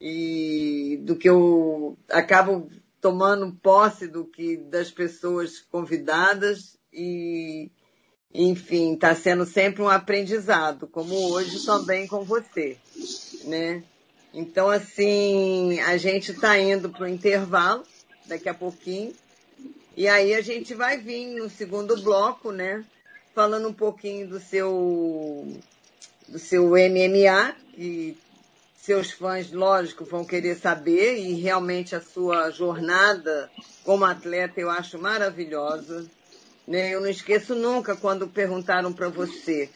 [0.00, 7.70] e do que eu acabo tomando posse do que das pessoas convidadas e
[8.32, 12.76] enfim está sendo sempre um aprendizado, como hoje também com você,
[13.44, 13.82] né?
[14.34, 17.84] Então assim a gente está indo para o intervalo
[18.26, 19.14] daqui a pouquinho
[19.96, 22.84] e aí a gente vai vir no segundo bloco, né?
[23.34, 25.56] Falando um pouquinho do seu
[26.28, 28.16] do seu MMA, que
[28.86, 33.50] seus fãs, lógico, vão querer saber, e realmente a sua jornada
[33.82, 36.08] como atleta eu acho maravilhosa.
[36.68, 36.94] né?
[36.94, 39.68] Eu não esqueço nunca quando perguntaram para você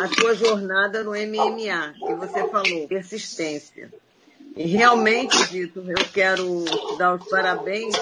[0.00, 3.92] a sua jornada no MMA, que você falou, persistência.
[4.56, 7.96] E realmente, Vitor, eu quero te dar os parabéns,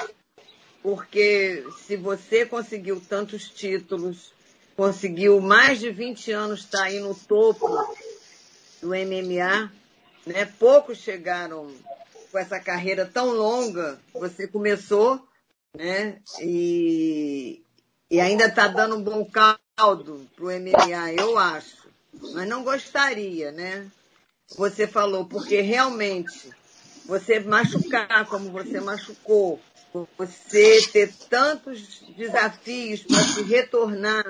[0.83, 4.35] porque se você conseguiu tantos títulos,
[4.77, 7.67] conseguiu mais de 20 anos estar tá aí no topo
[8.83, 9.73] do MMA,
[10.29, 10.45] né?
[10.59, 11.75] Poucos chegaram
[12.31, 13.99] com essa carreira tão longa.
[14.15, 15.27] Você começou,
[15.75, 16.21] né?
[16.41, 17.63] E,
[18.11, 21.89] e ainda está dando um bom caldo para o MMA, eu acho.
[22.35, 23.87] Mas não gostaria, né?
[24.57, 26.51] Você falou, porque realmente
[27.05, 29.61] você machucar como você machucou,
[30.17, 34.27] você ter tantos desafios para se retornar.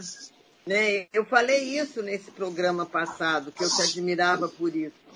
[0.66, 1.06] Né?
[1.12, 5.07] Eu falei isso nesse programa passado, que eu te admirava por isso.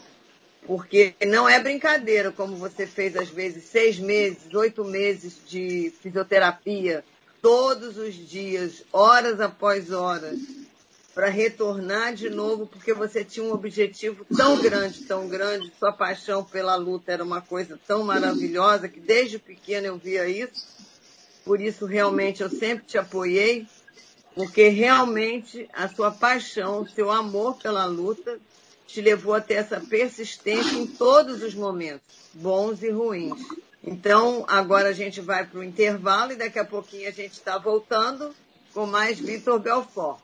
[0.66, 7.04] Porque não é brincadeira, como você fez às vezes seis meses, oito meses de fisioterapia,
[7.40, 10.38] todos os dias, horas após horas,
[11.14, 16.42] para retornar de novo, porque você tinha um objetivo tão grande, tão grande, sua paixão
[16.42, 20.66] pela luta era uma coisa tão maravilhosa que desde pequena eu via isso.
[21.44, 23.66] Por isso realmente eu sempre te apoiei,
[24.34, 28.38] porque realmente a sua paixão, o seu amor pela luta
[28.92, 32.02] te levou a ter essa persistência em todos os momentos,
[32.34, 33.40] bons e ruins.
[33.82, 37.56] Então, agora a gente vai para o intervalo e daqui a pouquinho a gente está
[37.56, 38.34] voltando
[38.74, 40.20] com mais Vitor Belfort.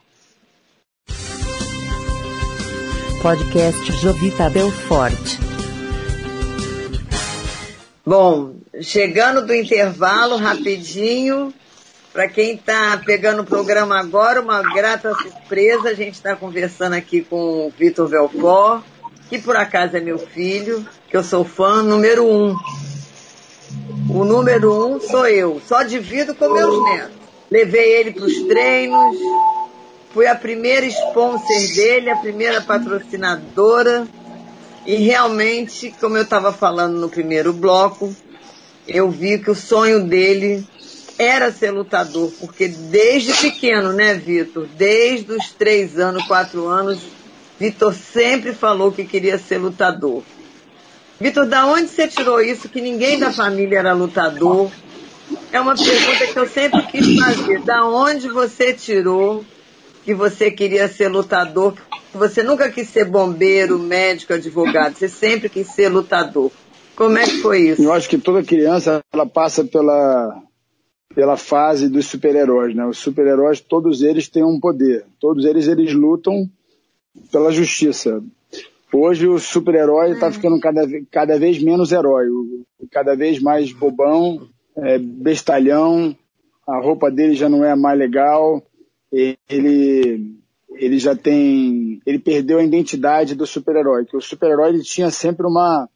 [3.23, 5.39] Podcast Jovita Belfort.
[8.05, 11.51] Bom, chegando do intervalo rapidinho,
[12.19, 15.87] para quem está pegando o programa agora, uma grata surpresa.
[15.87, 18.83] A gente está conversando aqui com o Vitor Belfort,
[19.29, 22.53] que por acaso é meu filho, que eu sou fã número um.
[24.09, 27.15] O número um sou eu, só divido com meus netos.
[27.49, 29.15] Levei ele para os treinos,
[30.13, 34.05] Fui a primeira sponsor dele, a primeira patrocinadora.
[34.85, 38.13] E realmente, como eu estava falando no primeiro bloco,
[38.85, 40.67] eu vi que o sonho dele
[41.19, 44.65] era ser lutador, porque desde pequeno, né, Vitor?
[44.77, 47.01] Desde os três anos, quatro anos,
[47.59, 50.23] Vitor sempre falou que queria ser lutador.
[51.19, 54.71] Vitor, da onde você tirou isso que ninguém da família era lutador?
[55.51, 57.59] É uma pergunta que eu sempre quis fazer.
[57.63, 59.43] Da onde você tirou
[60.05, 61.73] que você queria ser lutador,
[62.13, 66.49] você nunca quis ser bombeiro, médico, advogado, você sempre quis ser lutador.
[66.95, 67.83] Como é que foi isso?
[67.83, 70.41] Eu acho que toda criança ela passa pela
[71.13, 72.85] pela fase dos super-heróis, né?
[72.85, 75.05] Os super-heróis, todos eles têm um poder.
[75.19, 76.49] Todos eles eles lutam
[77.31, 78.23] pela justiça.
[78.91, 80.31] Hoje o super-herói está é.
[80.31, 82.27] ficando cada, cada vez menos herói,
[82.91, 86.15] cada vez mais bobão, é, bestalhão,
[86.67, 88.63] a roupa dele já não é mais legal,
[89.11, 90.37] ele
[90.75, 95.45] ele já tem ele perdeu a identidade do super-herói que o super-herói ele tinha sempre
[95.45, 95.89] uma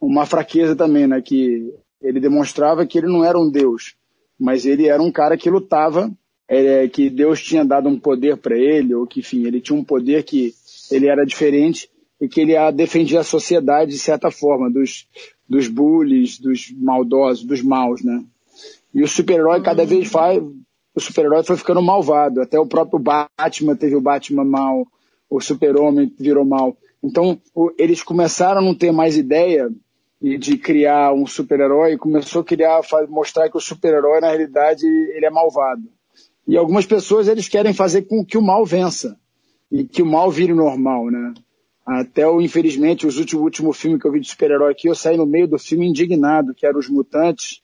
[0.00, 3.96] uma fraqueza também né que ele demonstrava que ele não era um deus
[4.42, 6.10] mas ele era um cara que lutava
[6.48, 9.84] é, que Deus tinha dado um poder para ele ou que enfim ele tinha um
[9.84, 10.52] poder que
[10.90, 11.88] ele era diferente
[12.20, 15.06] e que ele defendia a sociedade de certa forma dos
[15.48, 18.22] dos bullies dos maldosos dos maus né
[18.94, 20.42] e o super-herói cada vez faz,
[20.94, 22.40] o super-herói foi ficando malvado.
[22.42, 24.86] Até o próprio Batman teve o Batman mal,
[25.30, 26.76] o super-homem virou mal.
[27.02, 27.40] Então,
[27.78, 29.70] eles começaram a não ter mais ideia
[30.22, 35.30] de criar um super-herói, começou a criar, mostrar que o super-herói, na realidade, ele é
[35.30, 35.82] malvado.
[36.46, 39.18] E algumas pessoas, eles querem fazer com que o mal vença.
[39.70, 41.34] E que o mal vire normal, né?
[41.84, 44.94] Até o, infelizmente, os últimos, o último filme que eu vi de super-herói aqui, eu
[44.94, 47.60] saí no meio do filme indignado, que eram os mutantes,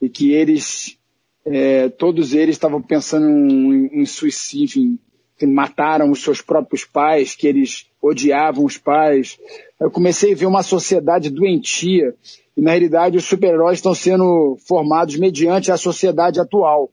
[0.00, 0.98] e que eles
[1.44, 4.98] é, todos eles estavam pensando em, em suicídio, enfim,
[5.38, 9.38] que mataram os seus próprios pais, que eles odiavam os pais.
[9.80, 12.14] Eu comecei a ver uma sociedade doentia
[12.56, 16.90] e na realidade os super-heróis estão sendo formados mediante a sociedade atual,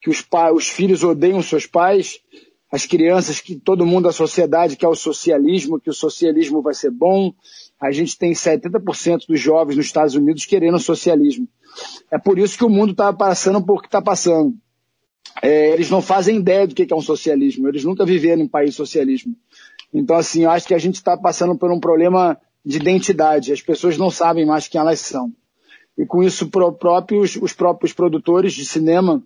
[0.00, 2.18] que os, os filhos odeiam seus pais,
[2.72, 6.90] as crianças, que todo mundo da sociedade quer o socialismo, que o socialismo vai ser
[6.90, 7.34] bom.
[7.78, 11.46] A gente tem 70% dos jovens nos Estados Unidos querendo socialismo.
[12.10, 14.54] É por isso que o mundo está passando por que está passando.
[15.42, 17.68] É, eles não fazem ideia do que é um socialismo.
[17.68, 19.36] Eles nunca viveram em um país socialismo.
[19.92, 23.52] Então, assim, eu acho que a gente está passando por um problema de identidade.
[23.52, 25.32] As pessoas não sabem mais quem elas são.
[25.98, 29.22] E com isso, próprios, os próprios produtores de cinema,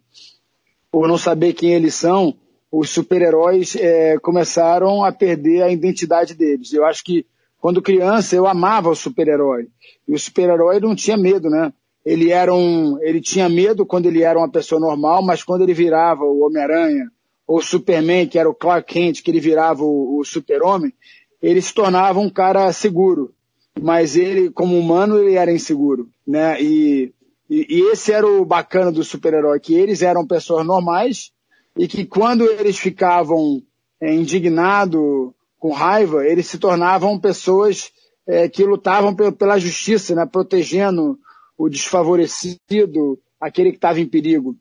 [0.90, 2.34] por não saber quem eles são,
[2.72, 6.72] os super-heróis é, começaram a perder a identidade deles.
[6.72, 7.24] Eu acho que,
[7.58, 9.68] quando criança, eu amava o super-herói.
[10.08, 11.72] E o super-herói não tinha medo, né?
[12.06, 15.74] ele era um, ele tinha medo quando ele era uma pessoa normal, mas quando ele
[15.74, 17.10] virava o Homem-Aranha
[17.46, 20.92] ou Superman, que era o Clark Kent, que ele virava o, o Super-Homem,
[21.40, 23.32] ele se tornava um cara seguro.
[23.80, 26.60] Mas ele, como humano, ele era inseguro, né?
[26.62, 27.12] E,
[27.48, 31.30] e, e esse era o bacana do super-herói, que eles eram pessoas normais
[31.76, 33.62] e que quando eles ficavam
[34.00, 37.90] é, indignados, com raiva, eles se tornavam pessoas
[38.26, 40.26] é, que lutavam pela justiça, né?
[40.26, 41.18] protegendo
[41.56, 44.56] o desfavorecido, aquele que estava em perigo.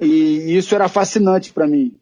[0.00, 1.98] E isso era fascinante para mim.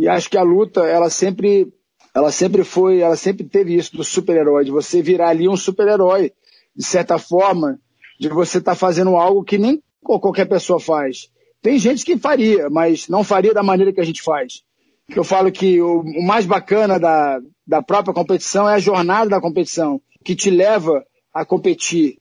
[0.00, 1.72] E acho que a luta, ela sempre,
[2.14, 6.32] ela sempre foi, ela sempre teve isso do super-herói, de você virar ali um super-herói,
[6.74, 7.78] de certa forma,
[8.20, 11.30] de você estar tá fazendo algo que nem qualquer pessoa faz.
[11.62, 14.62] Tem gente que faria, mas não faria da maneira que a gente faz.
[15.08, 19.40] Eu falo que o, o mais bacana da, da própria competição é a jornada da
[19.40, 22.18] competição, que te leva a competir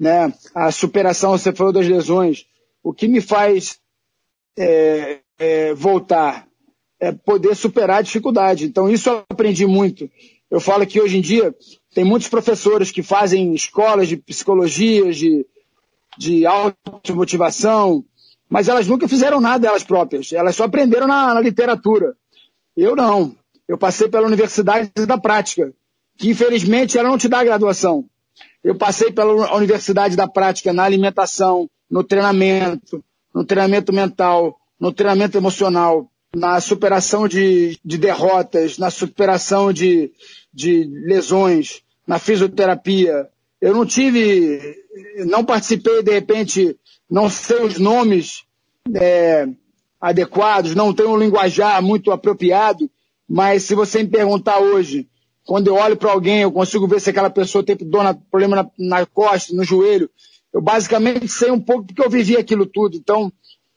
[0.00, 0.32] né?
[0.54, 2.46] A superação, você falou das lesões.
[2.82, 3.78] O que me faz
[4.58, 6.48] é, é, voltar
[7.00, 8.66] é poder superar a dificuldade.
[8.66, 10.08] Então isso eu aprendi muito.
[10.50, 11.54] Eu falo que hoje em dia
[11.94, 15.46] tem muitos professores que fazem escolas de psicologia, de,
[16.18, 18.04] de automotivação,
[18.48, 20.32] mas elas nunca fizeram nada elas próprias.
[20.32, 22.14] Elas só aprenderam na, na literatura.
[22.76, 23.34] Eu não.
[23.66, 25.72] Eu passei pela universidade da prática,
[26.18, 28.04] que infelizmente ela não te dá graduação.
[28.62, 33.02] Eu passei pela Universidade da Prática na alimentação, no treinamento,
[33.34, 40.12] no treinamento mental, no treinamento emocional, na superação de, de derrotas, na superação de,
[40.52, 43.28] de lesões, na fisioterapia.
[43.60, 44.76] Eu não tive,
[45.26, 46.76] não participei, de repente,
[47.10, 48.44] não sei os nomes
[48.94, 49.48] é,
[50.00, 52.88] adequados, não tenho um linguajar muito apropriado,
[53.28, 55.08] mas se você me perguntar hoje,
[55.44, 59.06] quando eu olho para alguém, eu consigo ver se aquela pessoa tem problema na, na
[59.06, 60.08] costa, no joelho.
[60.52, 62.96] Eu basicamente sei um pouco porque eu vivi aquilo tudo.
[62.96, 63.32] Então,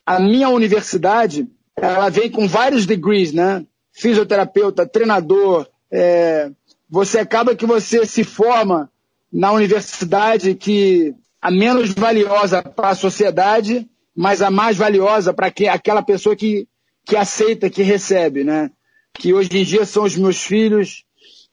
[0.05, 3.65] a minha universidade, ela vem com vários degrees, né?
[3.91, 5.67] Fisioterapeuta, treinador.
[5.91, 6.49] É,
[6.89, 8.89] você acaba que você se forma
[9.31, 16.01] na universidade que a menos valiosa para a sociedade, mas a mais valiosa para aquela
[16.01, 16.67] pessoa que,
[17.05, 18.71] que aceita, que recebe, né?
[19.13, 21.03] Que hoje em dia são os meus filhos,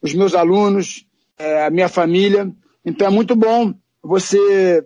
[0.00, 1.06] os meus alunos,
[1.38, 2.50] é, a minha família.
[2.85, 4.85] Então é muito bom você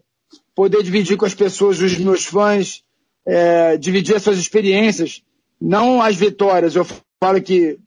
[0.55, 2.83] poder dividir com as pessoas, os meus fãs,
[3.27, 5.23] é, dividir as suas experiências,
[5.61, 6.75] não as vitórias.
[6.75, 6.87] Eu
[7.23, 7.79] falo que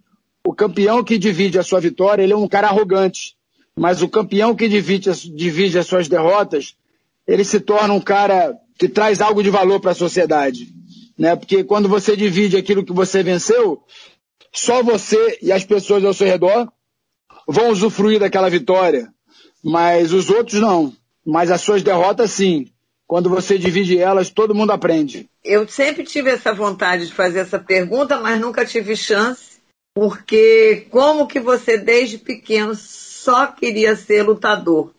[0.45, 3.35] o campeão que divide a sua vitória, ele é um cara arrogante.
[3.75, 6.75] Mas o campeão que divide, divide as suas derrotas,
[7.27, 10.73] ele se torna um cara que traz algo de valor para a sociedade.
[11.17, 11.35] Né?
[11.35, 13.83] Porque quando você divide aquilo que você venceu,
[14.51, 16.71] só você e as pessoas ao seu redor
[17.47, 19.07] vão usufruir daquela vitória,
[19.63, 20.93] mas os outros não.
[21.25, 22.67] Mas as suas derrotas, sim.
[23.07, 25.29] Quando você divide elas, todo mundo aprende.
[25.41, 29.59] Eu sempre tive essa vontade de fazer essa pergunta, mas nunca tive chance,
[29.95, 34.91] porque como que você desde pequeno só queria ser lutador?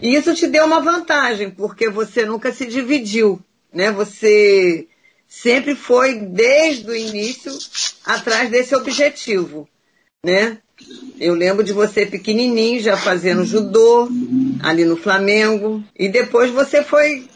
[0.00, 3.40] E isso te deu uma vantagem, porque você nunca se dividiu,
[3.72, 3.90] né?
[3.90, 4.86] Você
[5.26, 7.52] sempre foi desde o início
[8.04, 9.68] atrás desse objetivo,
[10.24, 10.58] né?
[11.18, 14.08] Eu lembro de você pequenininho já fazendo judô
[14.62, 17.28] ali no Flamengo e depois você foi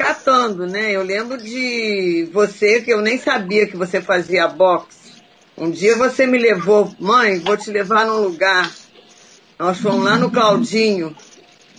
[0.00, 0.92] catando, né?
[0.92, 5.20] Eu lembro de você que eu nem sabia que você fazia boxe.
[5.58, 8.74] Um dia você me levou, mãe, vou te levar num lugar.
[9.58, 11.14] Nós fomos lá no Claudinho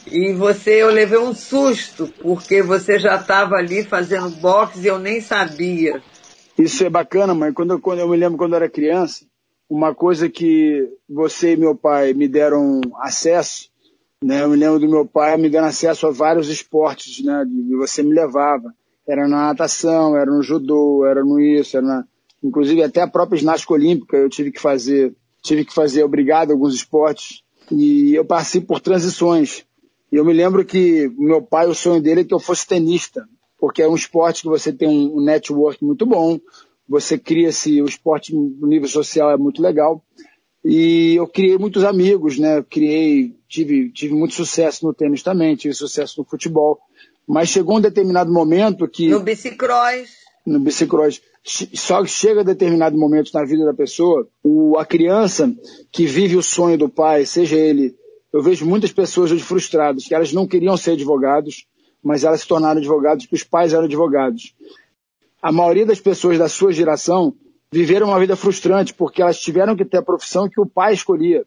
[0.05, 4.99] e você, eu levei um susto porque você já estava ali fazendo boxe e eu
[4.99, 5.99] nem sabia.
[6.55, 7.51] Isso é bacana, mãe.
[7.51, 9.25] Quando, quando eu me lembro quando eu era criança,
[9.67, 13.70] uma coisa que você e meu pai me deram acesso,
[14.23, 14.43] né?
[14.43, 17.45] Eu me lembro do meu pai me dando acesso a vários esportes, né?
[17.69, 18.73] E você me levava.
[19.07, 22.05] Era na natação, era no judô, era no isso, era na...
[22.43, 26.75] inclusive até a própria ginástica olímpica eu tive que fazer, tive que fazer obrigado alguns
[26.75, 29.65] esportes e eu passei por transições.
[30.11, 33.27] E eu me lembro que meu pai, o sonho dele é que eu fosse tenista,
[33.57, 36.39] porque é um esporte que você tem um network muito bom,
[36.87, 40.03] você cria-se, o esporte no nível social é muito legal.
[40.63, 42.63] E eu criei muitos amigos, né?
[42.69, 46.79] criei, tive, tive muito sucesso no tênis também, tive sucesso no futebol.
[47.27, 49.09] Mas chegou um determinado momento que.
[49.09, 50.09] No bicicross.
[50.45, 51.21] No bicicross.
[51.43, 55.51] Só que chega determinado momento na vida da pessoa, o, a criança
[55.91, 57.95] que vive o sonho do pai, seja ele.
[58.31, 61.65] Eu vejo muitas pessoas hoje frustradas, que elas não queriam ser advogados,
[62.03, 64.53] mas elas se tornaram advogados porque os pais eram advogados
[65.41, 67.33] a maioria das pessoas da sua geração
[67.71, 71.45] viveram uma vida frustrante porque elas tiveram que ter a profissão que o pai escolhia.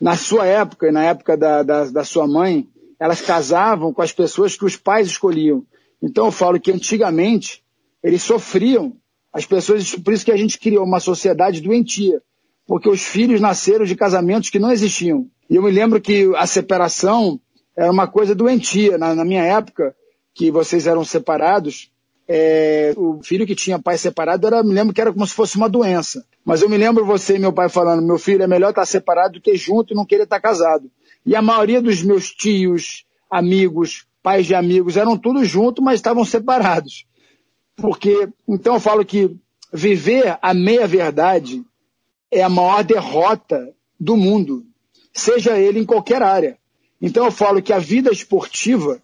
[0.00, 2.66] Na sua época e na época da, da, da sua mãe,
[2.98, 5.64] elas casavam com as pessoas que os pais escolhiam.
[6.02, 7.62] Então eu falo que antigamente
[8.02, 8.96] eles sofriam,
[9.32, 12.22] as pessoas, por isso que a gente criou uma sociedade doentia,
[12.66, 15.28] porque os filhos nasceram de casamentos que não existiam.
[15.48, 17.38] E eu me lembro que a separação
[17.76, 18.96] era uma coisa doentia.
[18.96, 19.94] Na, na minha época,
[20.34, 21.89] que vocês eram separados,
[22.32, 25.56] é, o filho que tinha pai separado, era, me lembro que era como se fosse
[25.56, 26.24] uma doença.
[26.44, 29.32] Mas eu me lembro você e meu pai falando, meu filho, é melhor estar separado
[29.34, 30.88] do que junto e não querer estar casado.
[31.26, 36.24] E a maioria dos meus tios, amigos, pais de amigos, eram todos juntos, mas estavam
[36.24, 37.04] separados.
[37.74, 39.36] Porque, então eu falo que
[39.72, 41.64] viver a meia-verdade
[42.30, 44.64] é a maior derrota do mundo,
[45.12, 46.56] seja ele em qualquer área.
[47.02, 49.02] Então eu falo que a vida esportiva,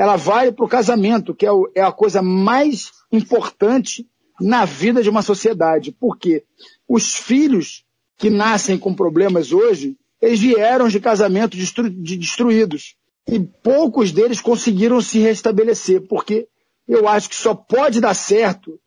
[0.00, 4.08] ela vale para o casamento, que é, o, é a coisa mais importante
[4.40, 5.92] na vida de uma sociedade.
[5.92, 6.42] Porque
[6.88, 7.84] os filhos
[8.16, 12.96] que nascem com problemas hoje, eles vieram de casamentos destru, de destruídos.
[13.28, 16.48] E poucos deles conseguiram se restabelecer, porque
[16.88, 18.80] eu acho que só pode dar certo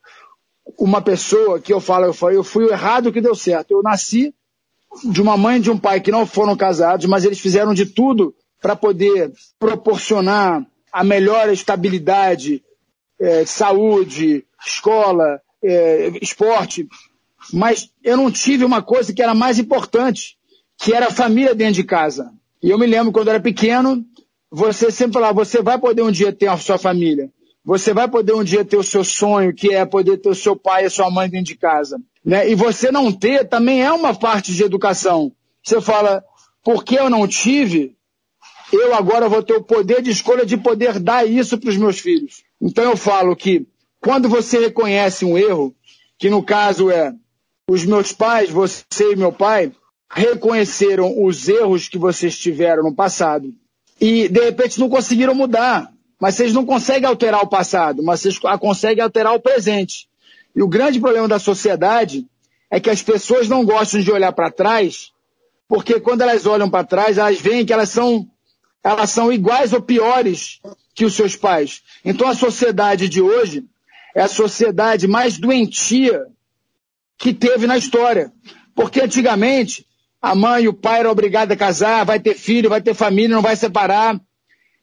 [0.80, 3.70] uma pessoa que eu falo, eu, falo, eu fui o errado que deu certo.
[3.70, 4.34] Eu nasci
[5.04, 7.86] de uma mãe e de um pai que não foram casados, mas eles fizeram de
[7.86, 12.64] tudo para poder proporcionar a melhor estabilidade,
[13.20, 16.88] é, saúde, escola, é, esporte.
[17.52, 20.38] Mas eu não tive uma coisa que era mais importante,
[20.78, 22.32] que era a família dentro de casa.
[22.62, 24.06] E eu me lembro quando eu era pequeno,
[24.52, 27.32] você sempre falava, você vai poder um dia ter a sua família.
[27.66, 30.56] Você vai poder um dia ter o seu sonho, que é poder ter o seu
[30.56, 32.00] pai e a sua mãe dentro de casa.
[32.24, 32.50] Né?
[32.50, 35.32] E você não ter também é uma parte de educação.
[35.64, 36.24] Você fala,
[36.64, 37.96] porque eu não tive,
[38.76, 42.00] eu agora vou ter o poder de escolha de poder dar isso para os meus
[42.00, 42.44] filhos.
[42.62, 43.68] Então eu falo que
[44.02, 45.76] quando você reconhece um erro,
[46.18, 47.14] que no caso é
[47.70, 49.72] os meus pais, você e meu pai,
[50.12, 53.54] reconheceram os erros que vocês tiveram no passado
[54.00, 55.92] e de repente não conseguiram mudar.
[56.20, 60.08] Mas vocês não conseguem alterar o passado, mas vocês conseguem alterar o presente.
[60.56, 62.26] E o grande problema da sociedade
[62.70, 65.12] é que as pessoas não gostam de olhar para trás,
[65.68, 68.28] porque quando elas olham para trás, elas veem que elas são,
[68.84, 70.60] elas são iguais ou piores
[70.94, 71.82] que os seus pais.
[72.04, 73.64] Então a sociedade de hoje
[74.14, 76.26] é a sociedade mais doentia
[77.18, 78.32] que teve na história.
[78.76, 79.86] Porque antigamente
[80.22, 83.36] a mãe e o pai eram obrigados a casar, vai ter filho, vai ter família,
[83.36, 84.20] não vai separar.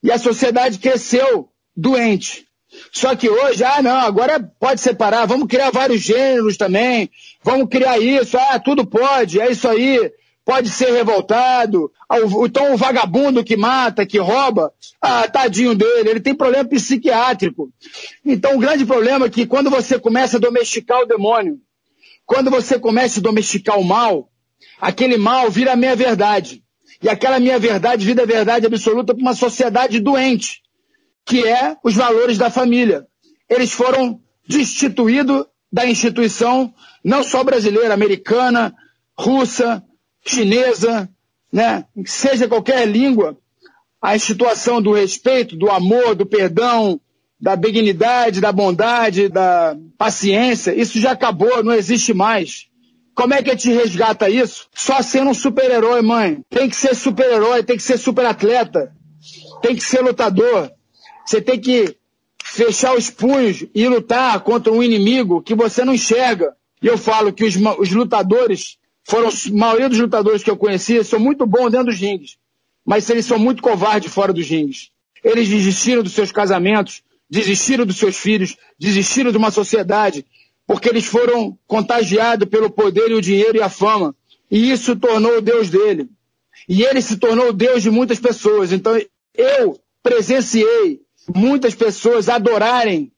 [0.03, 2.47] E a sociedade cresceu doente.
[2.93, 7.11] Só que hoje, ah, não, agora pode separar, vamos criar vários gêneros também,
[7.43, 10.13] vamos criar isso, ah, tudo pode, é isso aí,
[10.45, 11.91] pode ser revoltado.
[12.45, 17.71] Então o vagabundo que mata, que rouba, ah, tadinho dele, ele tem problema psiquiátrico.
[18.25, 21.61] Então o grande problema é que quando você começa a domesticar o demônio,
[22.27, 24.31] quando você começa a domesticar o mal,
[24.81, 26.63] aquele mal vira meia-verdade.
[27.03, 30.63] E aquela minha verdade vira verdade absoluta para uma sociedade doente,
[31.25, 33.07] que é os valores da família.
[33.49, 38.75] Eles foram destituídos da instituição, não só brasileira, americana,
[39.19, 39.83] russa,
[40.25, 41.09] chinesa,
[41.53, 41.85] né?
[42.05, 43.37] seja qualquer língua,
[44.01, 47.01] a situação do respeito, do amor, do perdão,
[47.41, 52.67] da benignidade, da bondade, da paciência, isso já acabou, não existe mais.
[53.15, 54.69] Como é que a gente resgata isso?
[54.75, 56.41] Só sendo um super-herói, mãe.
[56.49, 58.95] Tem que ser super-herói, tem que ser super-atleta,
[59.61, 60.71] tem que ser lutador.
[61.27, 61.97] Você tem que
[62.43, 66.55] fechar os punhos e lutar contra um inimigo que você não enxerga.
[66.83, 71.03] E eu falo que os, os lutadores, foram, a maioria dos lutadores que eu conheci,
[71.05, 72.37] são muito bons dentro dos rings.
[72.85, 74.91] Mas eles são muito covardes fora dos rings.
[75.23, 80.25] Eles desistiram dos seus casamentos, desistiram dos seus filhos, desistiram de uma sociedade
[80.71, 84.15] porque eles foram contagiados pelo poder e o dinheiro e a fama.
[84.49, 86.09] E isso tornou o Deus dele.
[86.69, 88.71] E ele se tornou o Deus de muitas pessoas.
[88.71, 88.97] Então
[89.35, 91.01] eu presenciei
[91.35, 93.11] muitas pessoas adorarem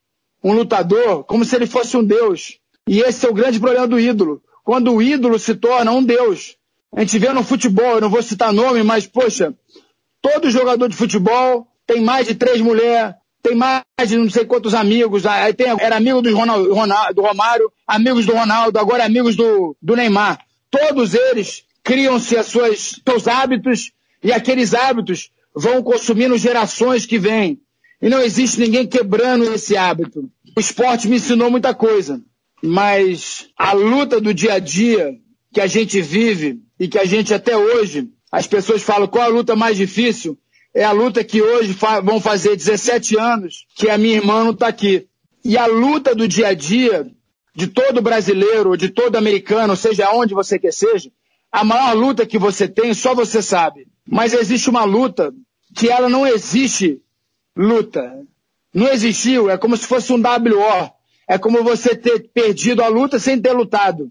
[0.42, 2.58] um lutador como se ele fosse um Deus.
[2.88, 4.42] E esse é o grande problema do ídolo.
[4.62, 6.56] Quando o ídolo se torna um Deus.
[6.94, 9.54] A gente vê no futebol, eu não vou citar nome, mas, poxa,
[10.20, 14.72] todo jogador de futebol tem mais de três mulheres, tem mais de não sei quantos
[14.72, 19.34] amigos, aí tem, era amigo do, Ronaldo, Ronaldo, do Romário, amigos do Ronaldo, agora amigos
[19.34, 20.38] do, do Neymar.
[20.70, 23.90] Todos eles criam-se as suas, seus hábitos
[24.22, 27.60] e aqueles hábitos vão consumindo gerações que vêm.
[28.00, 30.30] E não existe ninguém quebrando esse hábito.
[30.56, 32.20] O esporte me ensinou muita coisa,
[32.62, 35.18] mas a luta do dia a dia
[35.52, 39.28] que a gente vive e que a gente até hoje, as pessoas falam qual a
[39.28, 40.38] luta mais difícil,
[40.74, 44.52] é a luta que hoje fa vão fazer 17 anos que a minha irmã não
[44.52, 45.06] está aqui.
[45.44, 47.06] E a luta do dia a dia
[47.54, 51.10] de todo brasileiro, de todo americano, seja onde você quer seja,
[51.50, 53.86] a maior luta que você tem só você sabe.
[54.08, 55.34] Mas existe uma luta
[55.74, 57.02] que ela não existe
[57.54, 58.24] luta.
[58.72, 60.90] Não existiu, é como se fosse um WO.
[61.28, 64.10] É como você ter perdido a luta sem ter lutado.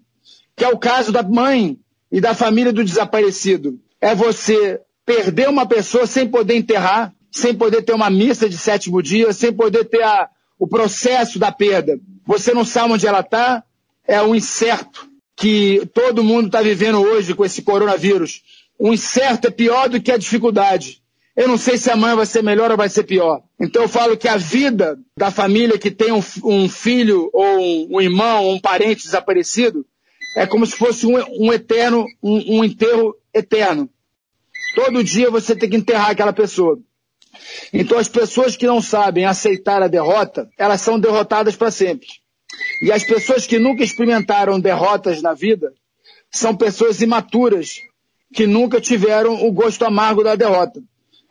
[0.55, 1.77] Que é o caso da mãe
[2.11, 3.79] e da família do desaparecido.
[3.99, 9.01] É você perder uma pessoa sem poder enterrar, sem poder ter uma missa de sétimo
[9.01, 11.99] dia, sem poder ter a, o processo da perda.
[12.25, 13.63] Você não sabe onde ela está,
[14.07, 18.41] é um incerto que todo mundo está vivendo hoje com esse coronavírus.
[18.77, 21.00] O incerto é pior do que a dificuldade.
[21.35, 23.41] Eu não sei se amanhã vai ser melhor ou vai ser pior.
[23.59, 27.87] Então eu falo que a vida da família que tem um, um filho ou um,
[27.95, 29.85] um, irmão ou um parente desaparecido
[30.35, 33.89] é como se fosse um, um eterno, um enterro eterno.
[34.75, 36.79] Todo dia você tem que enterrar aquela pessoa.
[37.71, 42.07] Então as pessoas que não sabem aceitar a derrota, elas são derrotadas para sempre.
[42.81, 45.73] E as pessoas que nunca experimentaram derrotas na vida
[46.29, 47.81] são pessoas imaturas
[48.33, 50.81] que nunca tiveram o gosto amargo da derrota.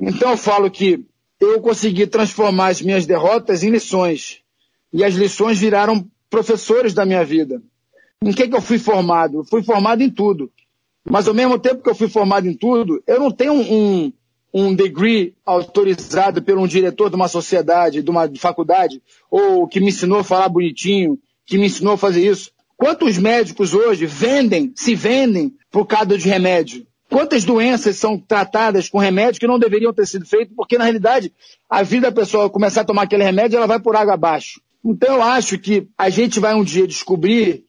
[0.01, 1.05] Então eu falo que
[1.39, 4.41] eu consegui transformar as minhas derrotas em lições.
[4.93, 7.63] E as lições viraram professores da minha vida.
[8.23, 9.39] Em que, que eu fui formado?
[9.39, 10.51] Eu fui formado em tudo.
[11.05, 14.13] Mas ao mesmo tempo que eu fui formado em tudo, eu não tenho um,
[14.53, 19.89] um degree autorizado por um diretor de uma sociedade, de uma faculdade, ou que me
[19.89, 22.51] ensinou a falar bonitinho, que me ensinou a fazer isso.
[22.77, 26.87] Quantos médicos hoje vendem, se vendem por causa de remédio?
[27.11, 31.33] Quantas doenças são tratadas com remédio que não deveriam ter sido feitos, porque na realidade
[31.69, 34.61] a vida da pessoa começar a tomar aquele remédio, ela vai por água abaixo.
[34.85, 37.65] Então eu acho que a gente vai um dia descobrir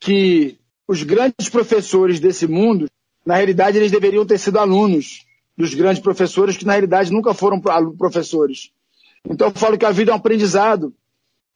[0.00, 2.88] que os grandes professores desse mundo,
[3.24, 5.26] na realidade, eles deveriam ter sido alunos
[5.56, 7.60] dos grandes professores, que na realidade nunca foram
[7.98, 8.70] professores.
[9.28, 10.94] Então eu falo que a vida é um aprendizado,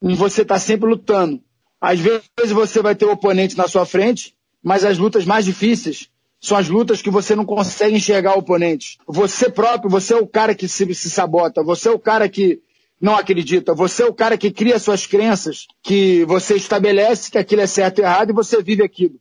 [0.03, 1.41] e você está sempre lutando.
[1.81, 6.11] Às vezes você vai ter o oponente na sua frente, mas as lutas mais difíceis
[6.41, 8.99] são as lutas que você não consegue enxergar o oponente.
[9.07, 12.63] Você próprio, você é o cara que se, se sabota, você é o cara que
[13.01, 17.63] não acredita, você é o cara que cria suas crenças, que você estabelece que aquilo
[17.63, 19.21] é certo e errado e você vive aquilo,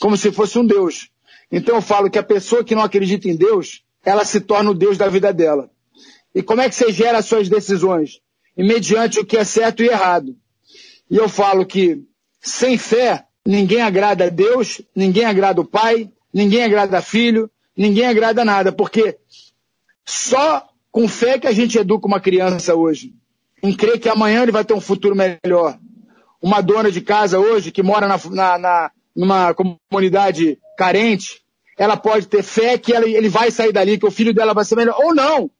[0.00, 1.10] como se fosse um Deus.
[1.52, 4.74] Então eu falo que a pessoa que não acredita em Deus, ela se torna o
[4.74, 5.70] Deus da vida dela.
[6.34, 8.20] E como é que você gera as suas decisões?
[8.56, 10.36] E mediante o que é certo e errado.
[11.10, 12.02] E eu falo que
[12.40, 18.44] sem fé, ninguém agrada a Deus, ninguém agrada o Pai, ninguém agrada filho, ninguém agrada
[18.44, 19.16] nada, porque
[20.04, 23.14] só com fé que a gente educa uma criança hoje,
[23.62, 25.78] em crer que amanhã ele vai ter um futuro melhor.
[26.42, 31.40] Uma dona de casa hoje, que mora na, na, na numa comunidade carente,
[31.78, 34.64] ela pode ter fé que ela, ele vai sair dali, que o filho dela vai
[34.66, 35.50] ser melhor, ou não.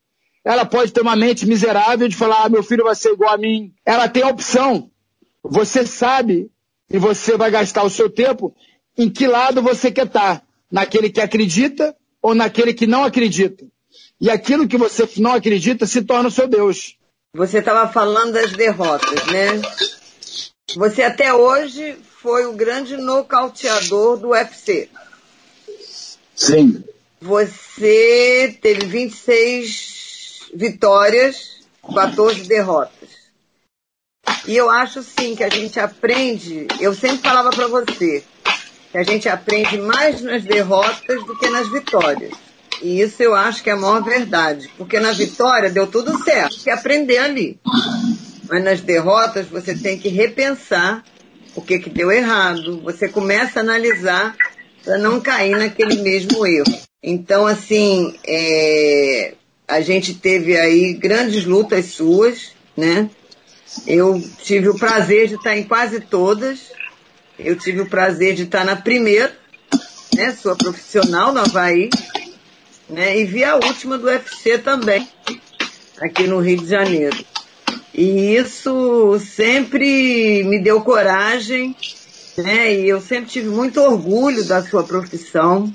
[0.44, 3.38] Ela pode ter uma mente miserável de falar, ah, meu filho vai ser igual a
[3.38, 3.72] mim.
[3.84, 4.90] Ela tem a opção.
[5.42, 6.50] Você sabe
[6.90, 8.54] e você vai gastar o seu tempo
[8.96, 13.64] em que lado você quer estar naquele que acredita ou naquele que não acredita.
[14.20, 16.96] E aquilo que você não acredita se torna o seu Deus.
[17.34, 19.60] Você estava falando das derrotas, né?
[20.74, 24.88] Você até hoje foi o grande nocauteador do UFC.
[26.34, 26.82] Sim.
[27.20, 31.60] Você teve 26 vitórias,
[31.94, 33.08] 14 derrotas.
[34.46, 38.24] E eu acho sim que a gente aprende, eu sempre falava para você,
[38.96, 42.32] que a gente aprende mais nas derrotas do que nas vitórias.
[42.80, 44.70] E isso eu acho que é a maior verdade.
[44.78, 47.60] Porque na vitória deu tudo certo, que aprender ali.
[48.48, 51.04] Mas nas derrotas você tem que repensar
[51.54, 52.80] o que, que deu errado.
[52.84, 54.34] Você começa a analisar
[54.82, 56.80] para não cair naquele mesmo erro.
[57.02, 59.34] Então, assim, é,
[59.68, 63.10] a gente teve aí grandes lutas suas, né?
[63.86, 66.75] Eu tive o prazer de estar em quase todas.
[67.38, 69.36] Eu tive o prazer de estar na primeira,
[70.14, 71.90] né, sua profissional no Havaí,
[72.88, 75.06] né, e vi a última do UFC também,
[76.00, 77.24] aqui no Rio de Janeiro.
[77.92, 81.76] E isso sempre me deu coragem,
[82.38, 85.72] né, e eu sempre tive muito orgulho da sua profissão,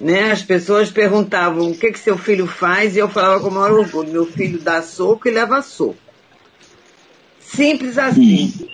[0.00, 3.52] né, as pessoas perguntavam o que que seu filho faz e eu falava com o
[3.52, 5.98] maior orgulho, meu filho dá soco e leva soco.
[7.38, 8.72] Simples assim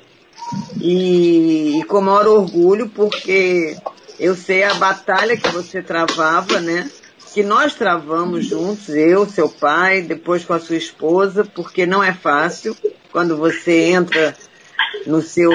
[0.80, 3.76] e, e com maior orgulho, porque
[4.18, 6.90] eu sei a batalha que você travava, né?
[7.32, 12.12] Que nós travamos juntos, eu, seu pai, depois com a sua esposa, porque não é
[12.12, 12.76] fácil
[13.12, 14.36] quando você entra
[15.06, 15.52] no seu.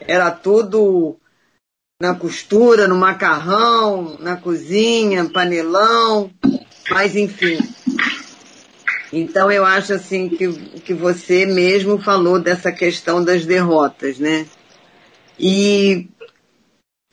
[0.00, 1.18] Era tudo
[2.00, 6.30] na costura, no macarrão, na cozinha, panelão,
[6.90, 7.58] mas enfim,
[9.12, 14.46] então eu acho assim que, que você mesmo falou dessa questão das derrotas, né?
[15.38, 16.08] E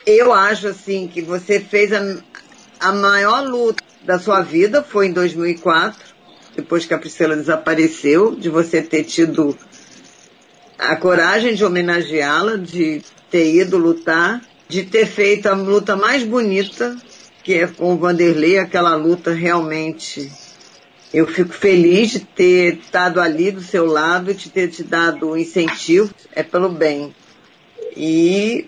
[0.05, 2.17] eu acho assim que você fez a,
[2.79, 5.99] a maior luta da sua vida foi em 2004,
[6.55, 9.57] depois que a Priscila desapareceu, de você ter tido
[10.77, 16.95] a coragem de homenageá-la, de ter ido lutar, de ter feito a luta mais bonita,
[17.43, 20.31] que é com o Vanderlei, aquela luta realmente.
[21.15, 26.13] Eu fico feliz de ter estado ali do seu lado, de ter te dado incentivo,
[26.33, 27.15] é pelo bem.
[27.95, 28.67] E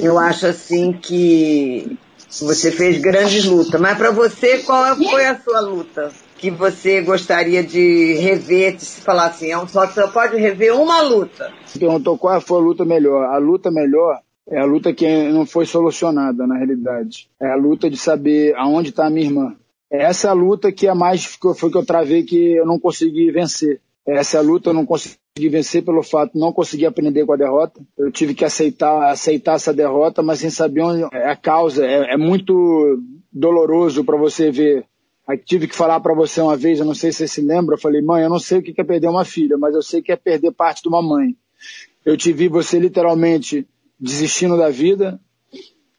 [0.00, 1.98] eu acho assim que
[2.40, 3.80] você fez grandes lutas.
[3.80, 6.12] Mas para você, qual foi a sua luta?
[6.38, 11.52] que você gostaria de rever, se falar assim, é só você pode rever uma luta?
[11.78, 13.24] Perguntou qual foi a luta melhor.
[13.26, 17.28] A luta melhor é a luta que não foi solucionada, na realidade.
[17.38, 19.54] É a luta de saber aonde está a minha irmã.
[19.90, 23.30] Essa é a luta que a mais foi que eu travei que eu não consegui
[23.30, 23.80] vencer.
[24.06, 25.18] Essa é luta eu não consegui
[25.50, 27.80] vencer pelo fato de não conseguir aprender com a derrota.
[27.98, 31.84] Eu tive que aceitar, aceitar essa derrota, mas sem saber onde é a causa.
[31.84, 34.84] É, é muito doloroso para você ver
[35.30, 37.76] Aí tive que falar para você uma vez, eu não sei se você se lembra,
[37.76, 40.02] eu falei, mãe, eu não sei o que é perder uma filha, mas eu sei
[40.02, 41.36] que é perder parte de uma mãe.
[42.04, 43.64] Eu te vi você literalmente
[43.98, 45.20] desistindo da vida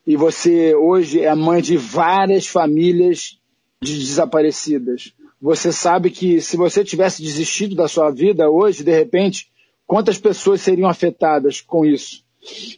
[0.05, 3.39] e você hoje é mãe de várias famílias
[3.81, 5.13] de desaparecidas.
[5.41, 9.51] Você sabe que se você tivesse desistido da sua vida hoje, de repente,
[9.87, 12.23] quantas pessoas seriam afetadas com isso?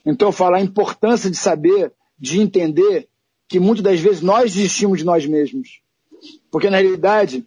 [0.05, 3.07] Então falo a importância de saber, de entender
[3.47, 5.81] que muitas das vezes nós desistimos de nós mesmos.
[6.49, 7.45] Porque, na realidade,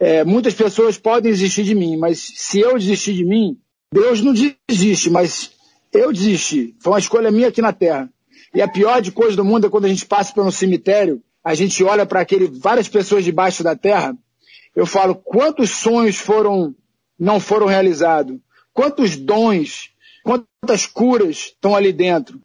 [0.00, 3.58] é, muitas pessoas podem desistir de mim, mas se eu desistir de mim,
[3.92, 4.32] Deus não
[4.68, 5.50] desiste, mas
[5.92, 6.74] eu desisti.
[6.80, 8.10] Foi uma escolha minha aqui na Terra.
[8.54, 11.54] E a pior de coisa do mundo é quando a gente passa pelo cemitério, a
[11.54, 14.16] gente olha para aquele várias pessoas debaixo da terra.
[14.74, 16.74] Eu falo quantos sonhos foram
[17.16, 18.36] não foram realizados,
[18.74, 19.90] quantos dons,
[20.24, 22.42] quantas curas estão ali dentro,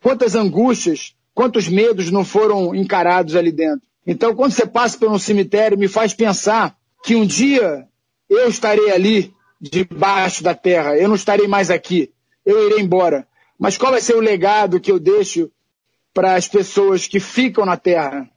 [0.00, 3.82] quantas angústias, quantos medos não foram encarados ali dentro.
[4.06, 7.88] Então, quando você passa por um cemitério, me faz pensar que um dia
[8.30, 10.96] eu estarei ali, debaixo da terra.
[10.96, 12.12] Eu não estarei mais aqui.
[12.46, 13.26] Eu irei embora.
[13.58, 15.50] Mas qual vai ser o legado que eu deixo
[16.12, 18.30] para as pessoas que ficam na terra?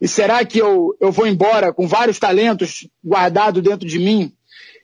[0.00, 4.32] E será que eu, eu vou embora com vários talentos guardados dentro de mim?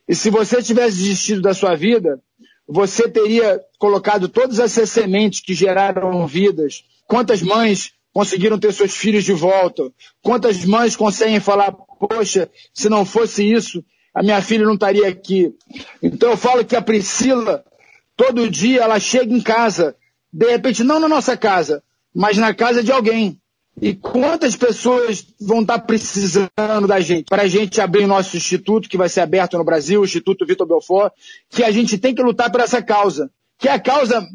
[0.08, 2.20] E se você tivesse desistido da sua vida,
[2.66, 6.84] você teria colocado todas essas sementes que geraram vidas.
[7.06, 9.92] Quantas mães conseguiram ter seus filhos de volta?
[10.22, 13.84] Quantas mães conseguem falar, poxa, se não fosse isso,
[14.14, 15.54] a minha filha não estaria aqui?
[16.02, 17.64] Então eu falo que a Priscila,
[18.16, 19.96] todo dia ela chega em casa,
[20.32, 21.82] de repente não na nossa casa,
[22.14, 23.40] mas na casa de alguém.
[23.80, 27.26] E quantas pessoas vão estar precisando da gente?
[27.26, 30.46] Para a gente abrir o nosso instituto, que vai ser aberto no Brasil, o Instituto
[30.46, 31.12] Vitor Belfort,
[31.48, 33.30] que a gente tem que lutar por essa causa.
[33.58, 34.26] Que é a causa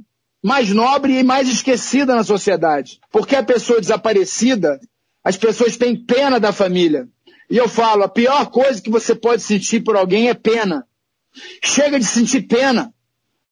[0.44, 3.00] mais nobre e mais esquecida na sociedade.
[3.12, 4.80] Porque a pessoa desaparecida,
[5.24, 7.08] as pessoas têm pena da família.
[7.50, 10.86] E eu falo, a pior coisa que você pode sentir por alguém é pena.
[11.64, 12.94] Chega de sentir pena.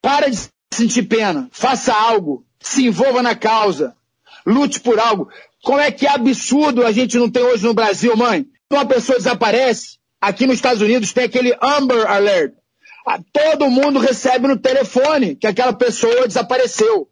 [0.01, 0.37] Para de
[0.71, 1.49] sentir pena.
[1.51, 2.45] Faça algo.
[2.59, 3.95] Se envolva na causa.
[4.45, 5.29] Lute por algo.
[5.67, 8.45] Como é que é absurdo a gente não tem hoje no Brasil, mãe?
[8.71, 9.97] Uma pessoa desaparece.
[10.21, 12.53] Aqui nos Estados Unidos tem aquele Amber Alert.
[13.05, 17.09] Ah, todo mundo recebe no telefone que aquela pessoa desapareceu.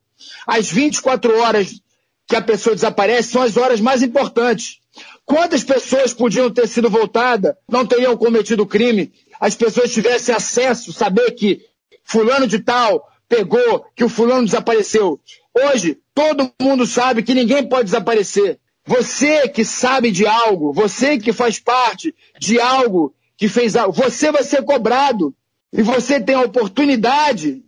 [0.47, 1.81] As 24 horas
[2.25, 4.79] que a pessoa desaparece são as horas mais importantes.
[5.25, 11.31] Quantas pessoas podiam ter sido voltadas, não teriam cometido crime, as pessoas tivessem acesso, saber
[11.31, 11.59] que
[12.05, 15.19] fulano de tal pegou, que o fulano desapareceu.
[15.53, 18.59] Hoje, todo mundo sabe que ninguém pode desaparecer.
[18.85, 24.31] Você que sabe de algo, você que faz parte de algo que fez algo, você
[24.31, 25.33] vai ser cobrado.
[25.73, 27.63] E você tem a oportunidade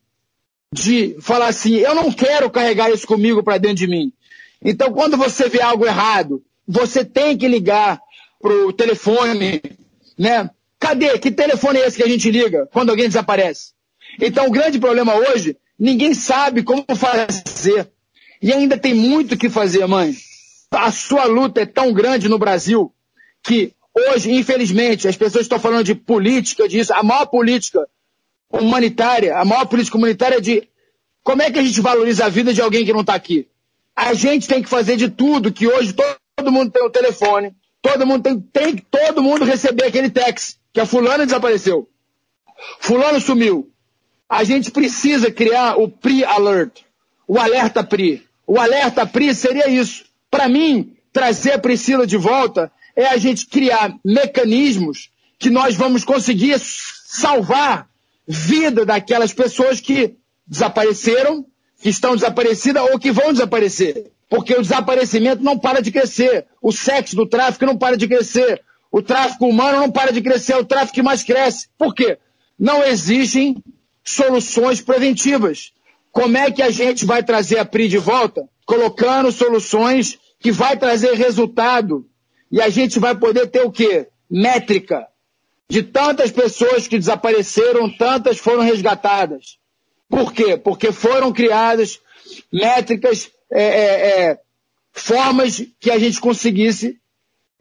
[0.72, 4.14] de falar assim: eu não quero carregar isso comigo para dentro de mim.
[4.62, 8.00] Então, quando você vê algo errado, você tem que ligar
[8.40, 9.62] pro telefone,
[10.18, 10.50] né?
[10.80, 11.18] Cadê?
[11.18, 13.77] Que telefone é esse que a gente liga quando alguém desaparece?
[14.20, 17.90] Então, o grande problema hoje, ninguém sabe como fazer.
[18.42, 20.14] E ainda tem muito que fazer, mãe.
[20.72, 22.94] A sua luta é tão grande no Brasil
[23.44, 26.94] que hoje, infelizmente, as pessoas estão falando de política, disso.
[26.94, 27.88] A maior política
[28.52, 30.68] humanitária, a maior política humanitária é de
[31.24, 33.48] como é que a gente valoriza a vida de alguém que não está aqui.
[33.96, 37.56] A gente tem que fazer de tudo que hoje todo, mundo tem o um telefone,
[37.82, 41.90] todo mundo tem, tem todo mundo receber aquele text que a fulana desapareceu.
[42.80, 43.72] Fulano sumiu.
[44.30, 46.82] A gente precisa criar o pre-alert,
[47.28, 48.26] o alerta pre.
[48.46, 50.06] O alerta pre seria isso.
[50.30, 55.10] Para mim, trazer a Priscila de volta é a gente criar mecanismos
[55.40, 57.88] que nós vamos conseguir salvar
[58.28, 60.16] vida daquelas pessoas que
[60.46, 61.46] desapareceram,
[61.82, 64.12] que estão desaparecidas ou que vão desaparecer.
[64.30, 66.46] Porque o desaparecimento não para de crescer.
[66.62, 68.62] O sexo do tráfico não para de crescer.
[68.92, 71.68] O tráfico humano não para de crescer, é o tráfico que mais cresce.
[71.78, 72.18] Por quê?
[72.58, 73.56] Não existem
[74.08, 75.74] soluções preventivas.
[76.12, 78.48] Como é que a gente vai trazer a PRI de volta?
[78.66, 82.08] Colocando soluções que vai trazer resultado.
[82.52, 84.08] E a gente vai poder ter o quê?
[84.30, 85.06] Métrica.
[85.70, 89.58] De tantas pessoas que desapareceram, tantas foram resgatadas.
[90.10, 90.56] Por quê?
[90.56, 92.00] Porque foram criadas
[92.52, 94.40] métricas, é, é, é,
[94.94, 96.98] formas que a gente conseguisse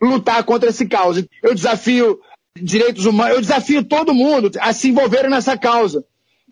[0.01, 1.27] lutar contra esse causa.
[1.43, 2.21] Eu desafio
[2.57, 6.05] direitos humanos, eu desafio todo mundo a se envolver nessa causa.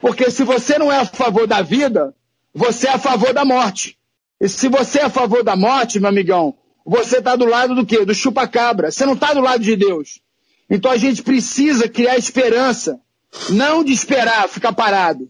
[0.04, 2.14] Porque se você não é a favor da vida,
[2.54, 3.96] você é a favor da morte.
[4.38, 7.86] E se você é a favor da morte, meu amigão, você está do lado do
[7.86, 8.04] quê?
[8.04, 8.90] Do chupa-cabra.
[8.90, 10.20] Você não está do lado de Deus.
[10.68, 13.00] Então a gente precisa criar esperança.
[13.48, 15.26] Não de esperar, ficar parado.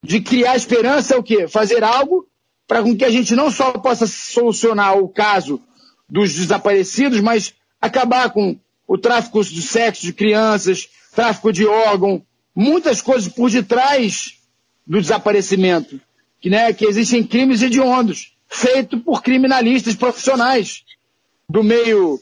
[0.00, 1.48] De criar esperança é o quê?
[1.48, 2.24] Fazer algo
[2.68, 5.60] para que a gente não só possa solucionar o caso
[6.08, 8.56] dos desaparecidos, mas acabar com
[8.86, 12.24] o tráfico de sexo de crianças, tráfico de órgão,
[12.54, 14.38] muitas coisas por detrás
[14.86, 16.00] do desaparecimento,
[16.40, 20.82] que, né, que existem crimes hediondos, feitos por criminalistas profissionais
[21.48, 22.20] do meio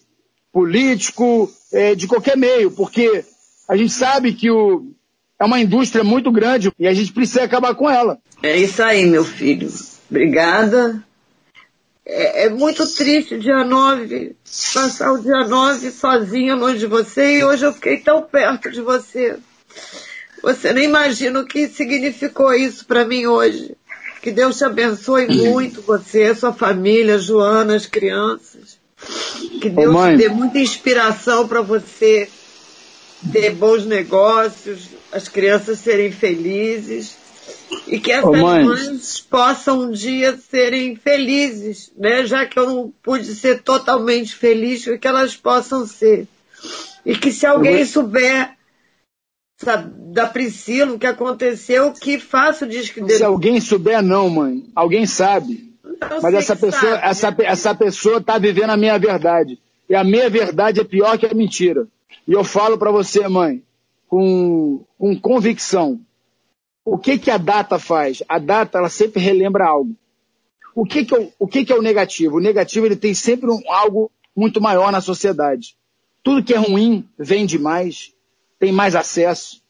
[0.52, 3.24] político, é, de qualquer meio, porque
[3.68, 4.92] a gente sabe que o,
[5.38, 8.18] é uma indústria muito grande e a gente precisa acabar com ela.
[8.42, 9.68] É isso aí, meu filho.
[10.10, 11.02] Obrigada.
[12.04, 14.34] É, é, muito triste dia 9,
[14.74, 18.80] passar o dia 9 sozinha longe de você e hoje eu fiquei tão perto de
[18.80, 19.38] você.
[20.42, 23.76] Você nem imagina o que significou isso para mim hoje.
[24.22, 28.78] Que Deus te abençoe muito, você, sua família, Joana, as crianças.
[29.60, 32.28] Que Deus te dê muita inspiração para você
[33.32, 37.16] ter bons negócios, as crianças serem felizes
[37.86, 42.26] e que essas mães possam um dia serem felizes, né?
[42.26, 46.26] Já que eu não pude ser totalmente feliz, que elas possam ser.
[47.04, 48.50] E que se alguém souber
[50.12, 53.18] da Priscila o que aconteceu, que faça o disco dele.
[53.18, 54.64] Se alguém souber, não, mãe.
[54.74, 55.74] Alguém sabe.
[56.22, 57.36] Mas essa pessoa, sabe, essa, né?
[57.40, 59.58] essa pessoa está vivendo a minha verdade.
[59.88, 61.86] E a minha verdade é pior que a mentira.
[62.26, 63.62] E eu falo para você, mãe,
[64.08, 66.00] com, com convicção
[66.84, 68.22] o que, que a data faz?
[68.28, 69.94] A data ela sempre relembra algo.
[70.74, 72.36] O que, que, é, o, que, que é o negativo?
[72.36, 75.76] O negativo ele tem sempre um, algo muito maior na sociedade.
[76.22, 78.12] Tudo que é ruim vende mais,
[78.60, 79.60] tem mais acesso.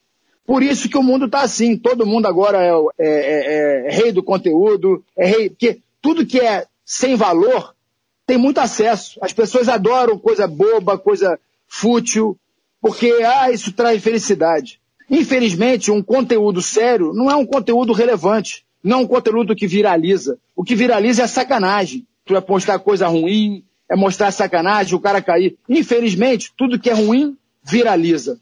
[0.45, 1.77] Por isso que o mundo está assim.
[1.77, 5.49] Todo mundo agora é, é, é, é, rei do conteúdo, é rei.
[5.49, 7.73] Porque tudo que é sem valor
[8.27, 9.19] tem muito acesso.
[9.23, 11.39] As pessoas adoram coisa boba, coisa
[11.69, 12.37] fútil,
[12.81, 14.81] porque ah, isso traz felicidade.
[15.09, 20.37] Infelizmente, um conteúdo sério não é um conteúdo relevante, não é um conteúdo que viraliza.
[20.57, 22.07] O que viraliza é a sacanagem.
[22.25, 25.57] Tu é postar coisa ruim, é mostrar sacanagem, o cara cair.
[25.69, 28.41] Infelizmente, tudo que é ruim viraliza.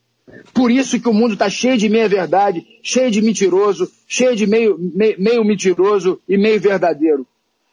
[0.53, 4.77] Por isso que o mundo está cheio de meia-verdade, cheio de mentiroso, cheio de meio,
[4.79, 7.27] meio, meio mentiroso e meio verdadeiro.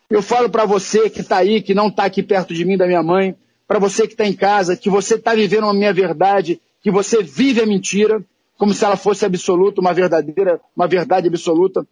[0.10, 2.86] Eu falo para você que está aí, que não está aqui perto de mim, da
[2.86, 3.36] minha mãe,
[3.68, 7.24] para você que está em casa, que você está vivendo uma minha verdade, que você
[7.24, 8.24] vive a mentira,
[8.58, 11.86] como se ela fosse absoluta, uma verdadeira, uma verdade absoluta.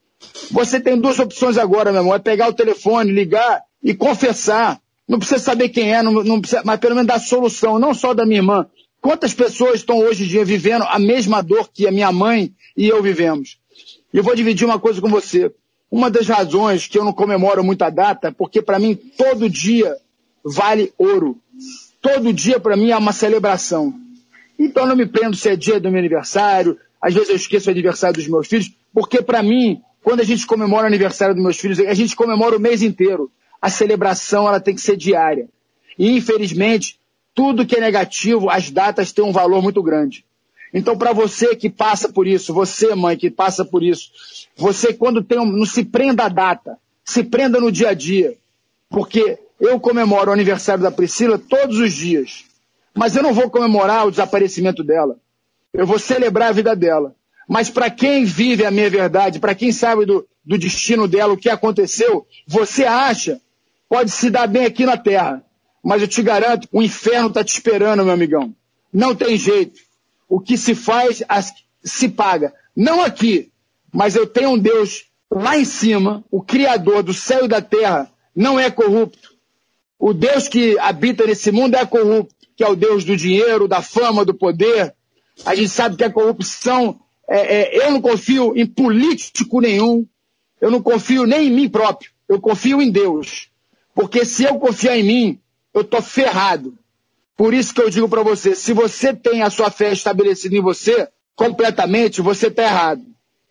[0.51, 4.80] Você tem duas opções agora, meu irmão, é pegar o telefone, ligar e confessar.
[5.07, 8.14] Não precisa saber quem é, não, não precisa, mas pelo menos dar solução, não só
[8.14, 8.68] da minha irmã.
[9.04, 12.88] Quantas pessoas estão hoje em dia vivendo a mesma dor que a minha mãe e
[12.88, 13.60] eu vivemos?
[14.14, 15.54] E eu vou dividir uma coisa com você.
[15.91, 19.93] Uma das razões que eu não comemoro muita data é porque para mim todo dia
[20.41, 21.38] vale ouro.
[22.01, 23.93] Todo dia para mim é uma celebração.
[24.58, 27.74] Então não me prendo se é dia do meu aniversário, às vezes eu esqueço o
[27.74, 31.60] aniversário dos meus filhos, porque para mim, quando a gente comemora o aniversário dos meus
[31.60, 33.30] filhos, a gente comemora o mês inteiro.
[33.62, 35.49] A celebração ela tem que ser diária.
[35.99, 36.97] E infelizmente,
[37.34, 40.25] tudo que é negativo, as datas têm um valor muito grande.
[40.73, 44.09] Então, para você que passa por isso, você, mãe, que passa por isso,
[44.55, 48.38] você, quando tem um, não se prenda a data, se prenda no dia a dia.
[48.89, 52.45] Porque eu comemoro o aniversário da Priscila todos os dias.
[52.93, 55.17] Mas eu não vou comemorar o desaparecimento dela.
[55.73, 57.15] Eu vou celebrar a vida dela.
[57.47, 61.38] Mas para quem vive a minha verdade, para quem sabe do, do destino dela, o
[61.38, 63.39] que aconteceu, você acha,
[63.89, 65.43] pode se dar bem aqui na terra.
[65.84, 68.55] Mas eu te garanto, o inferno está te esperando, meu amigão.
[68.91, 69.79] Não tem jeito.
[70.29, 71.21] O que se faz,
[71.84, 72.53] se paga.
[72.75, 73.51] Não aqui,
[73.91, 78.09] mas eu tenho um Deus lá em cima, o Criador do céu e da terra,
[78.36, 79.34] não é corrupto.
[79.99, 83.81] O Deus que habita nesse mundo é corrupto que é o Deus do dinheiro, da
[83.81, 84.93] fama, do poder.
[85.45, 90.05] A gente sabe que a corrupção, é, é, eu não confio em político nenhum,
[90.61, 93.49] eu não confio nem em mim próprio, eu confio em Deus.
[93.93, 95.39] Porque se eu confiar em mim,
[95.74, 96.78] eu estou ferrado.
[97.36, 100.61] Por isso que eu digo para você, se você tem a sua fé estabelecida em
[100.61, 103.03] você, completamente, você está errado.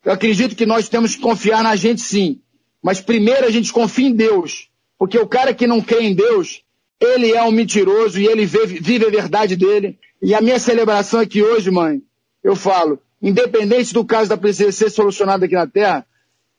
[0.04, 2.40] Eu acredito que nós temos que confiar na gente sim.
[2.82, 4.68] Mas primeiro a gente confia em Deus.
[4.98, 6.62] Porque o cara que não crê em Deus,
[7.00, 9.98] ele é um mentiroso e ele vive a verdade dele.
[10.20, 12.00] E a minha celebração aqui hoje, mãe,
[12.42, 16.06] eu falo, independente do caso da princesa ser solucionado aqui na Terra,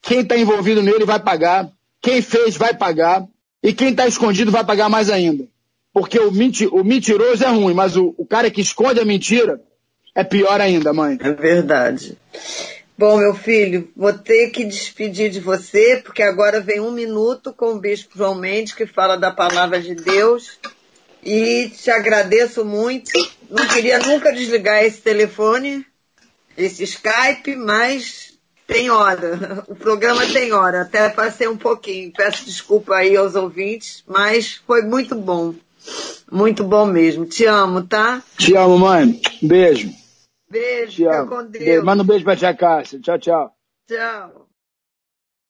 [0.02, 3.26] quem está envolvido nele vai pagar, quem fez vai pagar,
[3.64, 5.48] e quem está escondido vai pagar mais ainda.
[5.94, 9.62] Porque o, menti o mentiroso é ruim, mas o, o cara que esconde a mentira
[10.16, 11.18] é pior ainda, mãe.
[11.22, 12.18] É verdade.
[12.98, 17.74] Bom, meu filho, vou ter que despedir de você, porque agora vem um minuto com
[17.74, 20.60] o Bispo João Mendes, que fala da palavra de Deus.
[21.24, 23.12] E te agradeço muito.
[23.50, 25.86] Não queria nunca desligar esse telefone,
[26.58, 28.34] esse Skype, mas
[28.68, 29.64] tem hora.
[29.68, 30.82] O programa tem hora.
[30.82, 32.12] Até passei um pouquinho.
[32.12, 35.56] Peço desculpa aí aos ouvintes, mas foi muito bom.
[36.32, 37.26] Muito bom mesmo.
[37.26, 38.24] Te amo, tá?
[38.38, 39.22] Te amo, mãe.
[39.42, 39.92] Beijo.
[40.50, 40.96] Beijo.
[40.96, 41.28] Te amo.
[41.28, 41.64] com Deus.
[41.64, 41.86] Beijo.
[41.86, 43.00] Manda um beijo pra tia Cássia.
[43.00, 43.56] Tchau, tchau.
[43.88, 44.43] Tchau.